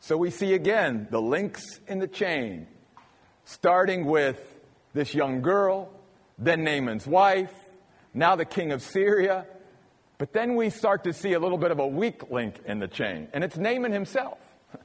So 0.00 0.16
we 0.16 0.30
see 0.30 0.54
again 0.54 1.06
the 1.08 1.22
links 1.22 1.78
in 1.86 2.00
the 2.00 2.08
chain, 2.08 2.66
starting 3.44 4.06
with 4.06 4.40
this 4.92 5.14
young 5.14 5.40
girl 5.40 5.88
then 6.38 6.64
Naaman's 6.64 7.06
wife, 7.06 7.52
now 8.14 8.36
the 8.36 8.44
king 8.44 8.72
of 8.72 8.82
Syria. 8.82 9.46
But 10.18 10.32
then 10.32 10.54
we 10.54 10.70
start 10.70 11.04
to 11.04 11.12
see 11.12 11.32
a 11.32 11.38
little 11.38 11.58
bit 11.58 11.70
of 11.70 11.78
a 11.78 11.86
weak 11.86 12.30
link 12.30 12.60
in 12.64 12.78
the 12.78 12.88
chain, 12.88 13.28
and 13.32 13.42
it's 13.42 13.56
Naaman 13.56 13.92
himself. 13.92 14.38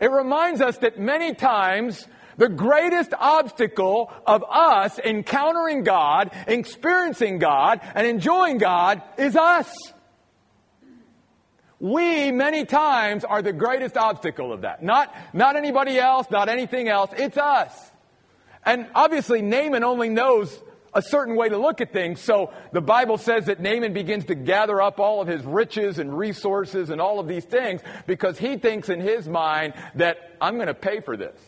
It 0.00 0.12
reminds 0.12 0.60
us 0.60 0.78
that 0.78 0.96
many 0.96 1.34
times 1.34 2.06
the 2.36 2.48
greatest 2.48 3.12
obstacle 3.18 4.12
of 4.24 4.44
us 4.48 5.00
encountering 5.00 5.82
God, 5.82 6.30
experiencing 6.46 7.40
God, 7.40 7.80
and 7.96 8.06
enjoying 8.06 8.58
God 8.58 9.02
is 9.18 9.34
us. 9.34 9.74
We, 11.80 12.30
many 12.30 12.64
times, 12.64 13.24
are 13.24 13.42
the 13.42 13.52
greatest 13.52 13.96
obstacle 13.96 14.52
of 14.52 14.60
that. 14.60 14.84
Not, 14.84 15.14
not 15.32 15.56
anybody 15.56 15.98
else, 15.98 16.30
not 16.30 16.48
anything 16.48 16.88
else. 16.88 17.10
It's 17.16 17.36
us. 17.36 17.72
And 18.64 18.86
obviously, 18.94 19.42
Naaman 19.42 19.82
only 19.82 20.08
knows 20.08 20.60
a 20.94 21.02
certain 21.02 21.36
way 21.36 21.48
to 21.48 21.58
look 21.58 21.80
at 21.80 21.92
things. 21.92 22.20
So 22.20 22.52
the 22.72 22.80
Bible 22.80 23.18
says 23.18 23.46
that 23.46 23.60
Naaman 23.60 23.92
begins 23.92 24.26
to 24.26 24.34
gather 24.34 24.80
up 24.80 24.98
all 25.00 25.20
of 25.20 25.28
his 25.28 25.44
riches 25.44 25.98
and 25.98 26.16
resources 26.16 26.90
and 26.90 27.00
all 27.00 27.18
of 27.20 27.28
these 27.28 27.44
things 27.44 27.80
because 28.06 28.38
he 28.38 28.56
thinks 28.56 28.88
in 28.88 29.00
his 29.00 29.28
mind 29.28 29.74
that 29.96 30.36
I'm 30.40 30.56
going 30.56 30.68
to 30.68 30.74
pay 30.74 31.00
for 31.00 31.16
this. 31.16 31.38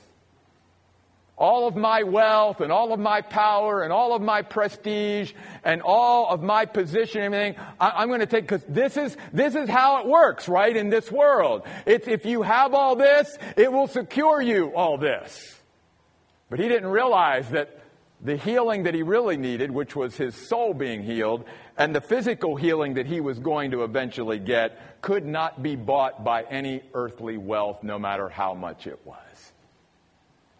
All 1.37 1.67
of 1.67 1.75
my 1.75 2.03
wealth 2.03 2.61
and 2.61 2.71
all 2.71 2.93
of 2.93 3.01
my 3.01 3.23
power 3.23 3.83
and 3.83 3.95
all 3.95 4.15
of 4.15 4.21
my 4.21 4.43
prestige 4.43 5.33
and 5.65 5.81
all 5.81 6.29
of 6.29 6.43
my 6.43 6.67
position 6.67 7.23
and 7.23 7.35
everything, 7.35 7.65
I, 7.81 8.03
am 8.03 8.09
going 8.09 8.21
to 8.21 8.27
take, 8.27 8.45
because 8.45 8.63
this 8.69 8.99
is, 8.99 9.17
this 9.33 9.55
is 9.55 9.67
how 9.67 10.01
it 10.01 10.07
works, 10.07 10.51
right, 10.51 10.77
in 10.77 10.91
this 10.91 11.11
world. 11.11 11.63
It's 11.87 12.07
if 12.07 12.27
you 12.27 12.43
have 12.43 12.75
all 12.75 12.95
this, 12.95 13.39
it 13.57 13.73
will 13.73 13.87
secure 13.87 14.43
you 14.43 14.75
all 14.77 14.99
this. 14.99 15.59
But 16.51 16.59
he 16.59 16.69
didn't 16.69 16.91
realize 16.91 17.49
that 17.51 17.80
the 18.23 18.37
healing 18.37 18.83
that 18.83 18.95
he 18.95 19.03
really 19.03 19.37
needed, 19.37 19.71
which 19.71 19.97
was 19.97 20.17
his 20.17 20.35
soul 20.35 20.75
being 20.75 21.03
healed, 21.03 21.45
and 21.79 21.95
the 21.95 22.01
physical 22.01 22.57
healing 22.57 22.95
that 22.95 23.07
he 23.07 23.21
was 23.21 23.39
going 23.39 23.71
to 23.71 23.83
eventually 23.83 24.39
get, 24.39 25.01
could 25.01 25.25
not 25.25 25.63
be 25.63 25.77
bought 25.77 26.23
by 26.23 26.43
any 26.43 26.83
earthly 26.93 27.39
wealth, 27.39 27.83
no 27.83 27.99
matter 27.99 28.29
how 28.29 28.53
much 28.53 28.87
it 28.87 29.01
was. 29.05 29.53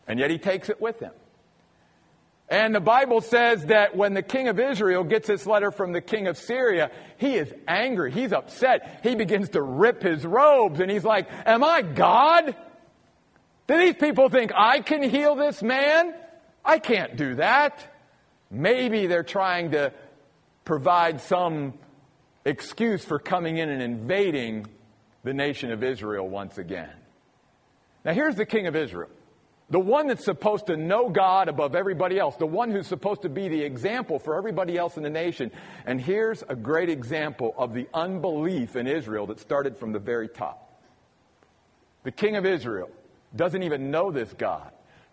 And 0.09 0.19
yet 0.19 0.31
he 0.31 0.39
takes 0.39 0.71
it 0.71 0.81
with 0.81 1.01
him. 1.01 1.13
And 2.49 2.75
the 2.75 2.81
Bible 2.81 3.21
says 3.21 3.67
that 3.67 3.97
when 3.97 4.13
the 4.15 4.23
king 4.23 4.49
of 4.49 4.59
Israel 4.59 5.05
gets 5.05 5.29
this 5.29 5.47
letter 5.47 5.71
from 5.71 5.93
the 5.93 6.01
king 6.01 6.27
of 6.27 6.37
Syria, 6.37 6.91
he 7.17 7.37
is 7.37 7.53
angry. 7.69 8.11
He's 8.11 8.33
upset. 8.33 9.01
He 9.05 9.15
begins 9.15 9.51
to 9.51 9.63
rip 9.63 10.03
his 10.03 10.27
robes 10.27 10.81
and 10.81 10.91
he's 10.91 11.05
like, 11.05 11.29
Am 11.47 11.63
I 11.63 11.83
God? 11.83 12.57
Do 13.69 13.79
these 13.79 13.95
people 13.95 14.29
think 14.31 14.51
I 14.53 14.81
can 14.81 15.01
heal 15.01 15.37
this 15.37 15.63
man? 15.63 16.13
I 16.71 16.79
can't 16.79 17.17
do 17.17 17.35
that. 17.35 17.85
Maybe 18.49 19.09
they're 19.09 19.25
trying 19.25 19.73
to 19.73 19.93
provide 20.65 21.21
some 21.21 21.75
excuse 22.45 23.05
for 23.05 23.19
coming 23.19 23.59
in 23.59 23.69
and 23.69 23.83
invading 23.83 24.69
the 25.25 25.35
nation 25.35 25.73
of 25.73 25.83
Israel 25.83 26.29
once 26.29 26.59
again. 26.59 26.93
Now, 28.05 28.13
here's 28.13 28.37
the 28.37 28.47
king 28.47 28.69
of 28.69 28.77
Israel. 28.77 29.11
The 29.71 29.81
one 29.81 30.07
that's 30.07 30.25
supposed 30.25 30.67
to 30.67 30.77
know 30.77 31.09
God 31.09 31.49
above 31.49 31.75
everybody 31.75 32.21
else, 32.21 32.37
the 32.37 32.47
one 32.47 32.71
who's 32.71 32.87
supposed 32.87 33.23
to 33.23 33.29
be 33.29 33.49
the 33.49 33.63
example 33.63 34.21
for 34.21 34.37
everybody 34.37 34.79
else 34.79 34.97
in 34.97 35.03
the 35.03 35.11
nation. 35.11 35.51
And 35.87 36.01
here's 36.01 36.45
a 36.49 36.55
great 36.55 36.89
example 36.89 37.53
of 37.59 37.75
the 37.75 37.89
unbelief 37.93 38.77
in 38.77 38.87
Israel 38.87 39.27
that 39.27 39.41
started 39.41 39.77
from 39.77 39.91
the 39.91 39.99
very 39.99 40.29
top. 40.29 40.81
The 42.05 42.13
king 42.13 42.37
of 42.37 42.47
Israel 42.47 42.91
doesn't 43.35 43.65
even 43.65 43.91
know 43.91 44.13
this 44.13 44.33
God. 44.35 44.71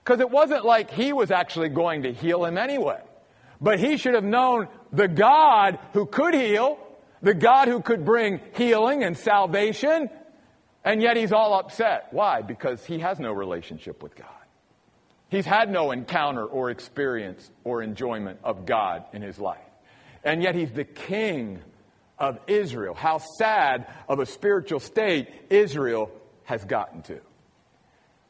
Because 0.08 0.22
it 0.22 0.30
wasn't 0.30 0.64
like 0.64 0.90
he 0.90 1.12
was 1.12 1.32
actually 1.32 1.68
going 1.68 2.04
to 2.04 2.14
heal 2.14 2.46
him 2.46 2.58
anyway. 2.58 3.02
But 3.60 3.78
he 3.78 3.98
should 3.98 4.14
have 4.14 4.24
known 4.24 4.70
the 4.94 5.10
God 5.10 5.80
who 5.92 6.06
could 6.06 6.34
heal, 6.34 6.80
the 7.22 7.34
God 7.34 7.68
who 7.68 7.82
could 7.82 8.06
bring 8.06 8.40
healing 8.56 9.04
and 9.04 9.18
salvation, 9.18 10.10
and 10.86 11.02
yet 11.02 11.18
he's 11.18 11.34
all 11.34 11.56
upset. 11.56 12.08
Why? 12.12 12.42
Because 12.42 12.86
he 12.86 13.00
has 13.00 13.20
no 13.20 13.34
relationship 13.34 14.02
with 14.02 14.16
God. 14.16 14.30
He's 15.28 15.46
had 15.46 15.70
no 15.70 15.92
encounter 15.92 16.46
or 16.46 16.70
experience 16.70 17.52
or 17.66 17.84
enjoyment 17.84 18.40
of 18.46 18.66
God 18.66 19.04
in 19.12 19.22
his 19.22 19.38
life. 19.38 19.58
And 20.24 20.42
yet 20.42 20.56
he's 20.56 20.72
the 20.72 20.86
king 20.86 21.60
of 22.18 22.40
Israel. 22.48 22.94
How 22.94 23.18
sad 23.18 23.88
of 24.08 24.20
a 24.20 24.26
spiritual 24.26 24.80
state 24.80 25.28
Israel 25.50 26.10
has 26.46 26.64
gotten 26.64 27.02
to. 27.02 27.20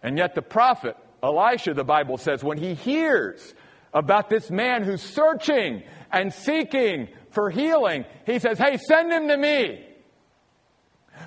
And 0.01 0.17
yet 0.17 0.33
the 0.33 0.41
prophet 0.41 0.97
Elisha, 1.23 1.73
the 1.73 1.83
Bible 1.83 2.17
says, 2.17 2.43
when 2.43 2.57
he 2.57 2.73
hears 2.73 3.53
about 3.93 4.29
this 4.29 4.51
man 4.51 4.83
who's 4.83 5.01
searching 5.01 5.83
and 6.11 6.33
seeking 6.33 7.07
for 7.31 7.49
healing, 7.49 8.05
he 8.25 8.39
says, 8.39 8.57
Hey, 8.57 8.77
send 8.77 9.11
him 9.11 9.27
to 9.27 9.37
me. 9.37 9.86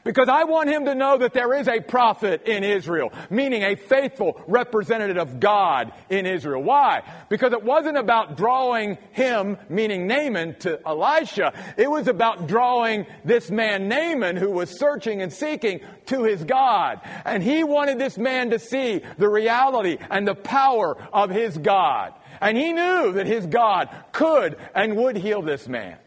Because 0.04 0.28
I 0.28 0.44
want 0.44 0.70
him 0.70 0.86
to 0.86 0.94
know 0.94 1.18
that 1.18 1.32
there 1.32 1.54
is 1.54 1.68
a 1.68 1.80
prophet 1.80 2.42
in 2.46 2.64
Israel, 2.64 3.12
meaning 3.28 3.62
a 3.62 3.76
faithful 3.76 4.40
representative 4.46 5.16
of 5.16 5.40
God 5.40 5.92
in 6.08 6.26
Israel. 6.26 6.62
Why? 6.62 7.02
Because 7.28 7.52
it 7.52 7.62
wasn't 7.62 7.98
about 7.98 8.36
drawing 8.36 8.98
him, 9.12 9.58
meaning 9.68 10.06
Naaman, 10.06 10.56
to 10.60 10.80
Elisha. 10.86 11.52
It 11.76 11.90
was 11.90 12.08
about 12.08 12.46
drawing 12.46 13.06
this 13.24 13.50
man 13.50 13.88
Naaman, 13.88 14.36
who 14.36 14.50
was 14.50 14.78
searching 14.78 15.22
and 15.22 15.32
seeking, 15.32 15.80
to 16.06 16.24
his 16.24 16.42
God. 16.44 17.00
And 17.24 17.42
he 17.42 17.64
wanted 17.64 17.98
this 17.98 18.18
man 18.18 18.50
to 18.50 18.58
see 18.58 19.02
the 19.18 19.28
reality 19.28 19.98
and 20.10 20.26
the 20.26 20.34
power 20.34 20.96
of 21.12 21.30
his 21.30 21.56
God. 21.56 22.14
And 22.40 22.56
he 22.56 22.72
knew 22.72 23.12
that 23.12 23.26
his 23.26 23.46
God 23.46 23.90
could 24.12 24.56
and 24.74 24.96
would 24.96 25.16
heal 25.16 25.42
this 25.42 25.68
man. 25.68 25.98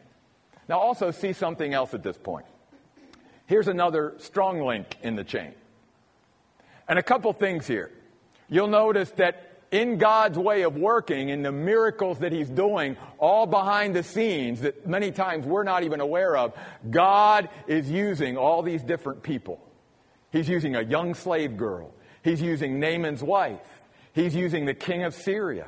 Now 0.68 0.80
also 0.80 1.12
see 1.12 1.34
something 1.34 1.74
else 1.74 1.94
at 1.94 2.04
this 2.04 2.18
point. 2.18 2.46
Here's 3.54 3.68
another 3.68 4.16
strong 4.18 4.62
link 4.62 4.98
in 5.04 5.16
the 5.16 5.24
chain. 5.24 5.54
And 6.88 6.98
a 6.98 7.04
couple 7.04 7.32
things 7.34 7.68
here. 7.68 7.92
You'll 8.50 8.66
notice 8.66 9.12
that 9.18 9.62
in 9.70 10.00
God's 10.00 10.40
way 10.40 10.64
of 10.64 10.76
working, 10.76 11.30
in 11.30 11.44
the 11.44 11.52
miracles 11.52 12.18
that 12.18 12.32
He's 12.32 12.50
doing, 12.50 12.98
all 13.20 13.46
behind 13.46 13.96
the 13.96 14.02
scenes 14.02 14.62
that 14.62 14.88
many 14.88 15.12
times 15.12 15.46
we're 15.46 15.62
not 15.62 15.84
even 15.84 16.00
aware 16.00 16.36
of, 16.36 16.58
God 16.90 17.48
is 17.68 17.88
using 17.92 18.38
all 18.38 18.64
these 18.64 18.82
different 18.82 19.22
people. 19.22 19.64
He's 20.32 20.50
using 20.50 20.76
a 20.76 20.82
young 20.82 21.14
slave 21.14 21.56
girl. 21.56 21.94
He's 22.24 22.42
using 22.42 22.80
Naaman's 22.80 23.22
wife. 23.22 23.84
He's 24.14 24.34
using 24.34 24.66
the 24.66 24.74
king 24.74 25.04
of 25.04 25.14
Syria. 25.14 25.68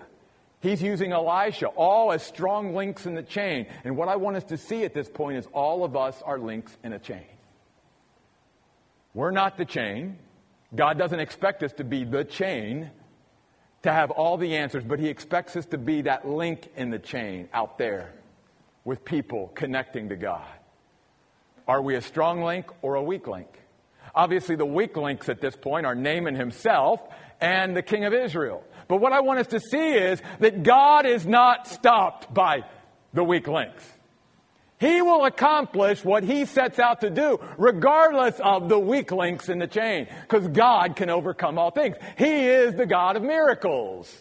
He's 0.60 0.82
using 0.82 1.12
Elisha, 1.12 1.68
all 1.68 2.12
as 2.12 2.24
strong 2.24 2.74
links 2.74 3.06
in 3.06 3.14
the 3.14 3.22
chain. 3.22 3.68
And 3.84 3.96
what 3.96 4.08
I 4.08 4.16
want 4.16 4.38
us 4.38 4.46
to 4.46 4.58
see 4.58 4.86
at 4.86 4.96
this 4.96 5.08
point 5.08 5.38
is 5.38 5.46
all 5.54 5.84
of 5.84 5.96
us 5.96 6.20
are 6.24 6.40
links 6.40 6.76
in 6.84 6.92
a 6.92 6.98
chain. 6.98 7.26
We're 9.16 9.32
not 9.32 9.58
the 9.58 9.64
chain. 9.64 10.18
God 10.76 10.98
doesn't 10.98 11.22
expect 11.22 11.64
us 11.64 11.72
to 11.74 11.86
be 11.86 12.04
the 12.04 12.26
chain, 12.26 12.92
to 13.84 13.92
have 13.92 14.12
all 14.12 14.36
the 14.36 14.58
answers, 14.58 14.84
but 14.84 15.00
He 15.00 15.08
expects 15.08 15.56
us 15.56 15.66
to 15.68 15.78
be 15.78 16.02
that 16.02 16.28
link 16.28 16.70
in 16.76 16.90
the 16.90 17.00
chain 17.00 17.48
out 17.54 17.78
there 17.78 18.14
with 18.84 19.06
people 19.06 19.54
connecting 19.56 20.10
to 20.10 20.18
God. 20.18 20.46
Are 21.66 21.82
we 21.82 21.96
a 21.96 22.02
strong 22.02 22.44
link 22.44 22.66
or 22.82 22.96
a 22.96 23.02
weak 23.02 23.26
link? 23.26 23.48
Obviously, 24.14 24.58
the 24.58 24.66
weak 24.66 24.98
links 24.98 25.30
at 25.30 25.40
this 25.40 25.56
point 25.56 25.86
are 25.86 25.96
Naaman 25.96 26.36
himself 26.36 27.00
and 27.40 27.76
the 27.76 27.82
king 27.82 28.04
of 28.04 28.14
Israel. 28.14 28.66
But 28.90 28.98
what 28.98 29.14
I 29.14 29.22
want 29.22 29.40
us 29.40 29.48
to 29.48 29.62
see 29.62 29.94
is 29.94 30.22
that 30.40 30.64
God 30.64 31.06
is 31.06 31.26
not 31.26 31.68
stopped 31.68 32.34
by 32.34 32.66
the 33.14 33.24
weak 33.24 33.48
links. 33.48 33.86
He 34.80 35.02
will 35.02 35.24
accomplish 35.24 36.04
what 36.04 36.24
he 36.24 36.46
sets 36.46 36.80
out 36.80 37.02
to 37.02 37.10
do, 37.10 37.40
regardless 37.58 38.40
of 38.40 38.68
the 38.68 38.78
weak 38.78 39.12
links 39.12 39.48
in 39.48 39.60
the 39.60 39.68
chain, 39.68 40.08
because 40.22 40.48
God 40.50 40.98
can 40.98 41.10
overcome 41.10 41.58
all 41.58 41.72
things. 41.72 41.96
He 42.18 42.48
is 42.48 42.76
the 42.76 42.86
God 42.86 43.16
of 43.16 43.24
miracles. 43.24 44.14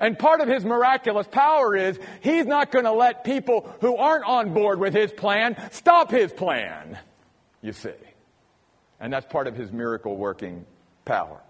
And 0.00 0.18
part 0.18 0.40
of 0.40 0.48
his 0.48 0.64
miraculous 0.64 1.26
power 1.26 1.76
is 1.76 1.98
he's 2.20 2.46
not 2.46 2.70
going 2.70 2.84
to 2.84 2.92
let 2.92 3.24
people 3.24 3.70
who 3.80 3.96
aren't 3.96 4.24
on 4.24 4.54
board 4.54 4.78
with 4.78 4.94
his 4.94 5.12
plan 5.12 5.56
stop 5.72 6.10
his 6.10 6.32
plan, 6.32 6.98
you 7.60 7.72
see. 7.72 7.90
And 9.00 9.12
that's 9.12 9.26
part 9.26 9.46
of 9.46 9.56
his 9.56 9.72
miracle 9.72 10.16
working 10.16 10.64
power. 11.04 11.40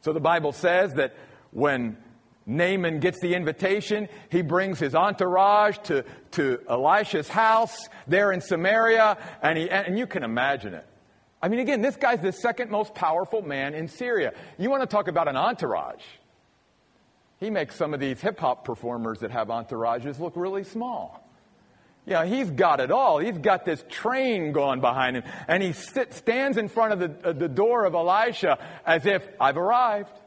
So 0.00 0.12
the 0.12 0.20
Bible 0.20 0.52
says 0.52 0.94
that 0.94 1.14
when 1.50 1.96
Naaman 2.48 2.98
gets 2.98 3.20
the 3.20 3.34
invitation. 3.34 4.08
He 4.30 4.42
brings 4.42 4.80
his 4.80 4.94
entourage 4.94 5.76
to, 5.84 6.04
to 6.32 6.58
Elisha's 6.68 7.28
house 7.28 7.88
there 8.06 8.32
in 8.32 8.40
Samaria, 8.40 9.18
and, 9.42 9.58
he, 9.58 9.70
and 9.70 9.98
you 9.98 10.06
can 10.06 10.24
imagine 10.24 10.72
it. 10.74 10.86
I 11.40 11.48
mean, 11.48 11.60
again, 11.60 11.82
this 11.82 11.94
guy's 11.94 12.20
the 12.20 12.32
second 12.32 12.70
most 12.70 12.94
powerful 12.94 13.42
man 13.42 13.74
in 13.74 13.86
Syria. 13.86 14.32
You 14.58 14.70
want 14.70 14.82
to 14.82 14.88
talk 14.88 15.08
about 15.08 15.28
an 15.28 15.36
entourage? 15.36 16.02
He 17.38 17.50
makes 17.50 17.76
some 17.76 17.94
of 17.94 18.00
these 18.00 18.20
hip 18.20 18.40
hop 18.40 18.64
performers 18.64 19.20
that 19.20 19.30
have 19.30 19.48
entourages 19.48 20.18
look 20.18 20.32
really 20.34 20.64
small. 20.64 21.24
Yeah, 22.06 22.24
he's 22.24 22.50
got 22.50 22.80
it 22.80 22.90
all. 22.90 23.18
He's 23.18 23.36
got 23.36 23.66
this 23.66 23.84
train 23.90 24.52
going 24.52 24.80
behind 24.80 25.18
him, 25.18 25.24
and 25.46 25.62
he 25.62 25.74
sit, 25.74 26.14
stands 26.14 26.56
in 26.56 26.68
front 26.68 26.94
of 26.94 26.98
the, 26.98 27.28
uh, 27.28 27.32
the 27.34 27.48
door 27.48 27.84
of 27.84 27.94
Elisha 27.94 28.58
as 28.86 29.04
if 29.04 29.28
I've 29.38 29.58
arrived. 29.58 30.18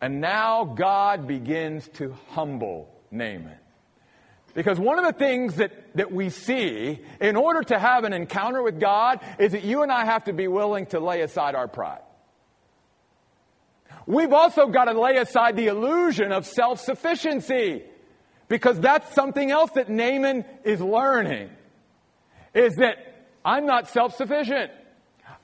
And 0.00 0.20
now 0.20 0.64
God 0.64 1.26
begins 1.26 1.88
to 1.94 2.14
humble 2.30 2.88
Naaman. 3.10 3.58
Because 4.54 4.78
one 4.78 4.98
of 4.98 5.04
the 5.04 5.12
things 5.12 5.56
that, 5.56 5.72
that 5.96 6.10
we 6.10 6.30
see 6.30 7.00
in 7.20 7.36
order 7.36 7.62
to 7.64 7.78
have 7.78 8.04
an 8.04 8.12
encounter 8.12 8.62
with 8.62 8.80
God 8.80 9.20
is 9.38 9.52
that 9.52 9.64
you 9.64 9.82
and 9.82 9.92
I 9.92 10.06
have 10.06 10.24
to 10.24 10.32
be 10.32 10.48
willing 10.48 10.86
to 10.86 11.00
lay 11.00 11.20
aside 11.20 11.54
our 11.54 11.68
pride. 11.68 12.00
We've 14.06 14.32
also 14.32 14.68
got 14.68 14.84
to 14.84 14.98
lay 14.98 15.16
aside 15.16 15.56
the 15.56 15.66
illusion 15.66 16.32
of 16.32 16.46
self 16.46 16.80
sufficiency. 16.80 17.82
Because 18.48 18.78
that's 18.78 19.12
something 19.12 19.50
else 19.50 19.72
that 19.72 19.88
Naaman 19.88 20.44
is 20.64 20.80
learning. 20.80 21.50
Is 22.54 22.76
that 22.76 22.96
I'm 23.44 23.66
not 23.66 23.88
self 23.88 24.16
sufficient. 24.16 24.70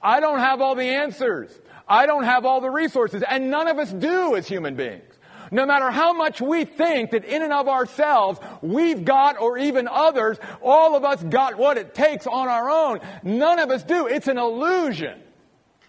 I 0.01 0.21
don't 0.21 0.39
have 0.39 0.61
all 0.61 0.75
the 0.75 0.89
answers. 0.89 1.51
I 1.93 2.07
don't 2.07 2.25
have 2.25 2.47
all 2.47 2.63
the 2.63 2.71
resources. 2.71 3.23
And 3.29 3.51
none 3.51 3.69
of 3.69 3.79
us 3.79 3.93
do 3.93 4.35
as 4.35 4.49
human 4.49 4.77
beings. 4.77 5.13
No 5.51 5.67
matter 5.67 5.91
how 5.91 6.15
much 6.15 6.41
we 6.41 6.65
think 6.65 7.11
that 7.11 7.27
in 7.27 7.43
and 7.43 7.53
of 7.53 7.69
ourselves 7.69 8.41
we've 8.63 9.05
got, 9.05 9.39
or 9.39 9.59
even 9.59 9.87
others, 9.87 10.39
all 10.63 10.97
of 10.97 11.05
us 11.05 11.23
got 11.23 11.59
what 11.59 11.77
it 11.77 11.95
takes 11.95 12.27
on 12.27 12.49
our 12.49 12.71
own. 12.71 13.01
None 13.23 13.59
of 13.59 13.71
us 13.71 13.83
do. 13.83 14.07
It's 14.07 14.27
an 14.27 14.39
illusion. 14.39 15.21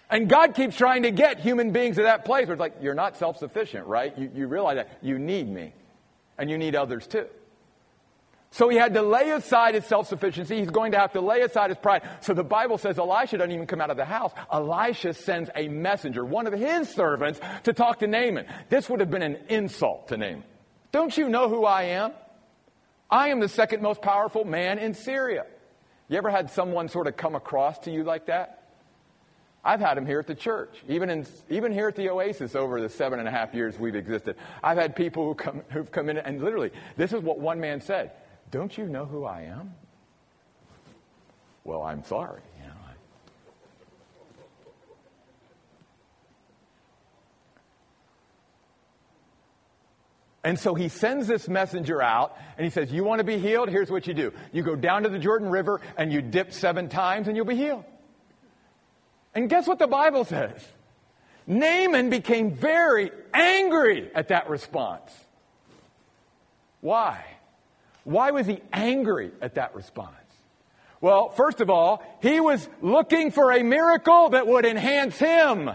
And 0.10 0.28
God 0.28 0.56
keeps 0.56 0.76
trying 0.76 1.04
to 1.04 1.12
get 1.12 1.40
human 1.40 1.72
beings 1.72 1.96
to 1.96 2.04
that 2.04 2.26
place 2.26 2.48
where 2.48 2.56
it's 2.56 2.60
like, 2.60 2.76
you're 2.82 2.94
not 2.94 3.16
self 3.16 3.38
sufficient, 3.38 3.88
right? 3.88 4.16
You, 4.18 4.30
you 4.36 4.48
realize 4.48 4.76
that. 4.76 4.98
You 5.02 5.18
need 5.18 5.48
me. 5.48 5.74
And 6.38 6.50
you 6.50 6.58
need 6.58 6.76
others 6.76 7.08
too. 7.08 7.28
So 8.54 8.70
he 8.70 8.78
had 8.78 8.94
to 8.94 9.02
lay 9.02 9.32
aside 9.32 9.74
his 9.74 9.84
self 9.84 10.08
sufficiency. 10.08 10.60
He's 10.60 10.70
going 10.70 10.92
to 10.92 11.00
have 11.00 11.14
to 11.14 11.22
lay 11.22 11.42
aside 11.42 11.72
his 11.72 11.80
pride. 11.80 12.04
So 12.22 12.36
the 12.36 12.44
Bible 12.44 12.78
says 12.78 13.00
Elisha 13.00 13.40
doesn't 13.40 13.52
even 13.52 13.66
come 13.66 13.82
out 13.82 13.90
of 13.90 13.98
the 13.98 14.06
house. 14.06 14.32
Elisha 14.52 15.16
sends 15.16 15.50
a 15.56 15.68
messenger, 15.68 16.24
one 16.24 16.46
of 16.46 16.54
his 16.54 16.88
servants, 16.88 17.40
to 17.64 17.74
talk 17.74 18.00
to 18.00 18.08
Naaman. 18.08 18.46
This 18.70 18.92
would 18.92 19.00
have 19.00 19.10
been 19.10 19.24
an 19.24 19.38
insult 19.50 20.10
to 20.10 20.18
Naaman. 20.18 20.44
Don't 20.92 21.18
you 21.18 21.30
know 21.30 21.50
who 21.50 21.66
I 21.66 21.84
am? 21.84 22.12
I 23.10 23.30
am 23.30 23.40
the 23.40 23.50
second 23.50 23.82
most 23.82 24.04
powerful 24.04 24.46
man 24.46 24.78
in 24.78 24.94
Syria. 24.94 25.48
You 26.08 26.20
ever 26.20 26.30
had 26.30 26.52
someone 26.52 26.90
sort 26.90 27.08
of 27.08 27.18
come 27.18 27.34
across 27.34 27.80
to 27.80 27.92
you 27.92 28.04
like 28.04 28.28
that? 28.28 28.70
I've 29.66 29.80
had 29.80 29.98
them 29.98 30.06
here 30.06 30.20
at 30.20 30.28
the 30.28 30.36
church, 30.36 30.76
even, 30.88 31.10
in, 31.10 31.26
even 31.50 31.72
here 31.72 31.88
at 31.88 31.96
the 31.96 32.08
Oasis 32.10 32.54
over 32.54 32.80
the 32.80 32.90
seven 32.90 33.18
and 33.18 33.28
a 33.28 33.32
half 33.32 33.56
years 33.56 33.80
we've 33.80 33.96
existed. 33.96 34.36
I've 34.62 34.78
had 34.78 34.96
people 34.96 35.26
who 35.26 35.34
come, 35.34 35.64
who've 35.70 35.92
come 35.92 36.10
in 36.10 36.20
and 36.20 36.44
literally, 36.44 36.70
this 36.98 37.14
is 37.14 37.24
what 37.24 37.40
one 37.40 37.60
man 37.60 37.82
said. 37.82 38.12
Don't 38.54 38.78
you 38.78 38.86
know 38.86 39.06
who 39.06 39.26
I 39.26 39.42
am? 39.42 39.74
Well, 41.64 41.82
I'm 41.82 42.04
sorry. 42.04 42.40
You 42.62 42.68
know, 42.68 42.74
And 50.44 50.60
so 50.60 50.76
he 50.76 50.88
sends 50.88 51.26
this 51.26 51.50
messenger 51.50 52.00
out 52.00 52.38
and 52.56 52.64
he 52.64 52.70
says, 52.70 52.92
You 52.92 53.04
want 53.04 53.22
to 53.22 53.24
be 53.24 53.40
healed? 53.40 53.70
Here's 53.70 53.90
what 53.90 54.06
you 54.06 54.14
do. 54.14 54.32
You 54.52 54.62
go 54.62 54.76
down 54.76 55.02
to 55.02 55.10
the 55.10 55.18
Jordan 55.18 55.50
River 55.50 55.82
and 55.98 56.14
you 56.14 56.22
dip 56.22 56.54
seven 56.54 56.90
times 56.90 57.28
and 57.28 57.36
you'll 57.36 57.48
be 57.48 57.56
healed. 57.56 57.86
And 59.34 59.50
guess 59.50 59.66
what 59.66 59.80
the 59.80 59.88
Bible 59.88 60.26
says? 60.26 60.64
Naaman 61.48 62.12
became 62.12 62.52
very 62.52 63.10
angry 63.34 64.12
at 64.14 64.28
that 64.28 64.48
response. 64.48 65.12
Why? 66.82 67.26
Why 68.04 68.32
was 68.32 68.46
he 68.48 68.62
angry 68.72 69.32
at 69.42 69.56
that 69.56 69.76
response? 69.76 70.16
Well, 71.02 71.30
first 71.30 71.60
of 71.60 71.70
all, 71.70 72.02
he 72.22 72.40
was 72.40 72.68
looking 72.82 73.32
for 73.32 73.52
a 73.52 73.62
miracle 73.62 74.30
that 74.30 74.48
would 74.48 74.66
enhance 74.66 75.18
him. 75.18 75.70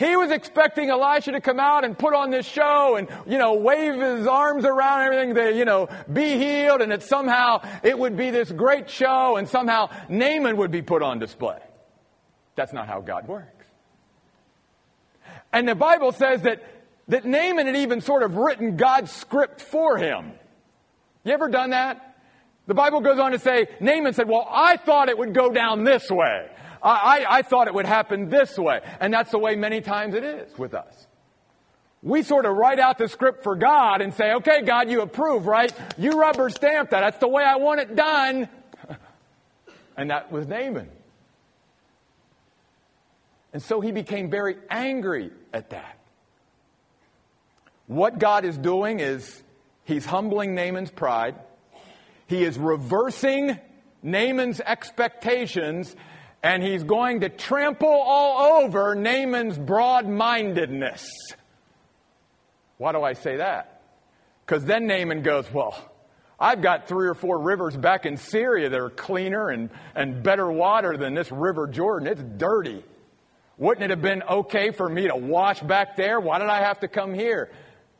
He 0.00 0.16
was 0.16 0.30
expecting 0.30 0.88
Elisha 0.88 1.32
to 1.32 1.40
come 1.40 1.60
out 1.60 1.84
and 1.84 1.96
put 1.96 2.14
on 2.14 2.30
this 2.30 2.46
show 2.46 2.96
and, 2.96 3.06
you 3.26 3.36
know, 3.36 3.54
wave 3.54 4.00
his 4.00 4.26
arms 4.26 4.64
around 4.64 5.02
everything 5.02 5.34
to, 5.34 5.54
you 5.54 5.66
know, 5.66 5.88
be 6.10 6.38
healed 6.38 6.80
and 6.80 6.90
that 6.90 7.02
somehow 7.02 7.62
it 7.82 7.98
would 7.98 8.16
be 8.16 8.30
this 8.30 8.50
great 8.50 8.88
show 8.88 9.36
and 9.36 9.46
somehow 9.46 9.90
Naaman 10.08 10.56
would 10.56 10.70
be 10.70 10.80
put 10.80 11.02
on 11.02 11.18
display. 11.18 11.58
That's 12.56 12.72
not 12.72 12.88
how 12.88 13.02
God 13.02 13.28
works. 13.28 13.66
And 15.52 15.68
the 15.68 15.74
Bible 15.74 16.12
says 16.12 16.42
that, 16.42 16.64
that 17.08 17.26
Naaman 17.26 17.66
had 17.66 17.76
even 17.76 18.00
sort 18.00 18.22
of 18.22 18.36
written 18.36 18.76
God's 18.76 19.12
script 19.12 19.60
for 19.60 19.98
him. 19.98 20.32
You 21.24 21.32
ever 21.32 21.48
done 21.48 21.70
that? 21.70 22.16
The 22.66 22.74
Bible 22.74 23.00
goes 23.00 23.18
on 23.18 23.32
to 23.32 23.38
say, 23.38 23.66
Naaman 23.80 24.14
said, 24.14 24.28
Well, 24.28 24.46
I 24.48 24.76
thought 24.76 25.08
it 25.08 25.18
would 25.18 25.34
go 25.34 25.50
down 25.52 25.84
this 25.84 26.08
way. 26.10 26.48
I, 26.82 26.90
I, 26.90 27.36
I 27.38 27.42
thought 27.42 27.68
it 27.68 27.74
would 27.74 27.86
happen 27.86 28.28
this 28.28 28.56
way. 28.56 28.80
And 29.00 29.12
that's 29.12 29.30
the 29.30 29.38
way 29.38 29.56
many 29.56 29.80
times 29.80 30.14
it 30.14 30.24
is 30.24 30.56
with 30.58 30.74
us. 30.74 31.06
We 32.02 32.22
sort 32.22 32.46
of 32.46 32.56
write 32.56 32.78
out 32.78 32.96
the 32.96 33.08
script 33.08 33.42
for 33.42 33.56
God 33.56 34.00
and 34.00 34.14
say, 34.14 34.32
okay, 34.34 34.62
God, 34.62 34.88
you 34.88 35.02
approve, 35.02 35.46
right? 35.46 35.72
You 35.98 36.12
rubber 36.12 36.48
stamp 36.48 36.90
that. 36.90 37.00
That's 37.00 37.18
the 37.18 37.28
way 37.28 37.44
I 37.44 37.56
want 37.56 37.80
it 37.80 37.94
done. 37.94 38.48
and 39.96 40.10
that 40.10 40.32
was 40.32 40.46
Naaman. 40.46 40.88
And 43.52 43.62
so 43.62 43.80
he 43.80 43.92
became 43.92 44.30
very 44.30 44.56
angry 44.70 45.30
at 45.52 45.70
that. 45.70 45.98
What 47.86 48.18
God 48.18 48.44
is 48.44 48.56
doing 48.56 49.00
is 49.00 49.42
He's 49.90 50.06
humbling 50.06 50.54
Naaman's 50.54 50.92
pride. 50.92 51.34
He 52.28 52.44
is 52.44 52.56
reversing 52.56 53.58
Naaman's 54.04 54.60
expectations, 54.60 55.96
and 56.44 56.62
he's 56.62 56.84
going 56.84 57.22
to 57.22 57.28
trample 57.28 57.88
all 57.88 58.62
over 58.62 58.94
Naaman's 58.94 59.58
broad 59.58 60.08
mindedness. 60.08 61.10
Why 62.78 62.92
do 62.92 63.02
I 63.02 63.14
say 63.14 63.38
that? 63.38 63.82
Because 64.46 64.64
then 64.64 64.86
Naaman 64.86 65.22
goes, 65.22 65.52
Well, 65.52 65.76
I've 66.38 66.62
got 66.62 66.86
three 66.86 67.08
or 67.08 67.14
four 67.14 67.40
rivers 67.40 67.76
back 67.76 68.06
in 68.06 68.16
Syria 68.16 68.68
that 68.68 68.80
are 68.80 68.90
cleaner 68.90 69.48
and, 69.48 69.70
and 69.96 70.22
better 70.22 70.48
water 70.48 70.96
than 70.96 71.14
this 71.14 71.32
river 71.32 71.66
Jordan. 71.66 72.06
It's 72.06 72.22
dirty. 72.36 72.84
Wouldn't 73.58 73.82
it 73.82 73.90
have 73.90 74.00
been 74.00 74.22
okay 74.22 74.70
for 74.70 74.88
me 74.88 75.08
to 75.08 75.16
wash 75.16 75.60
back 75.60 75.96
there? 75.96 76.20
Why 76.20 76.38
did 76.38 76.48
I 76.48 76.60
have 76.60 76.78
to 76.80 76.88
come 76.88 77.12
here? 77.12 77.50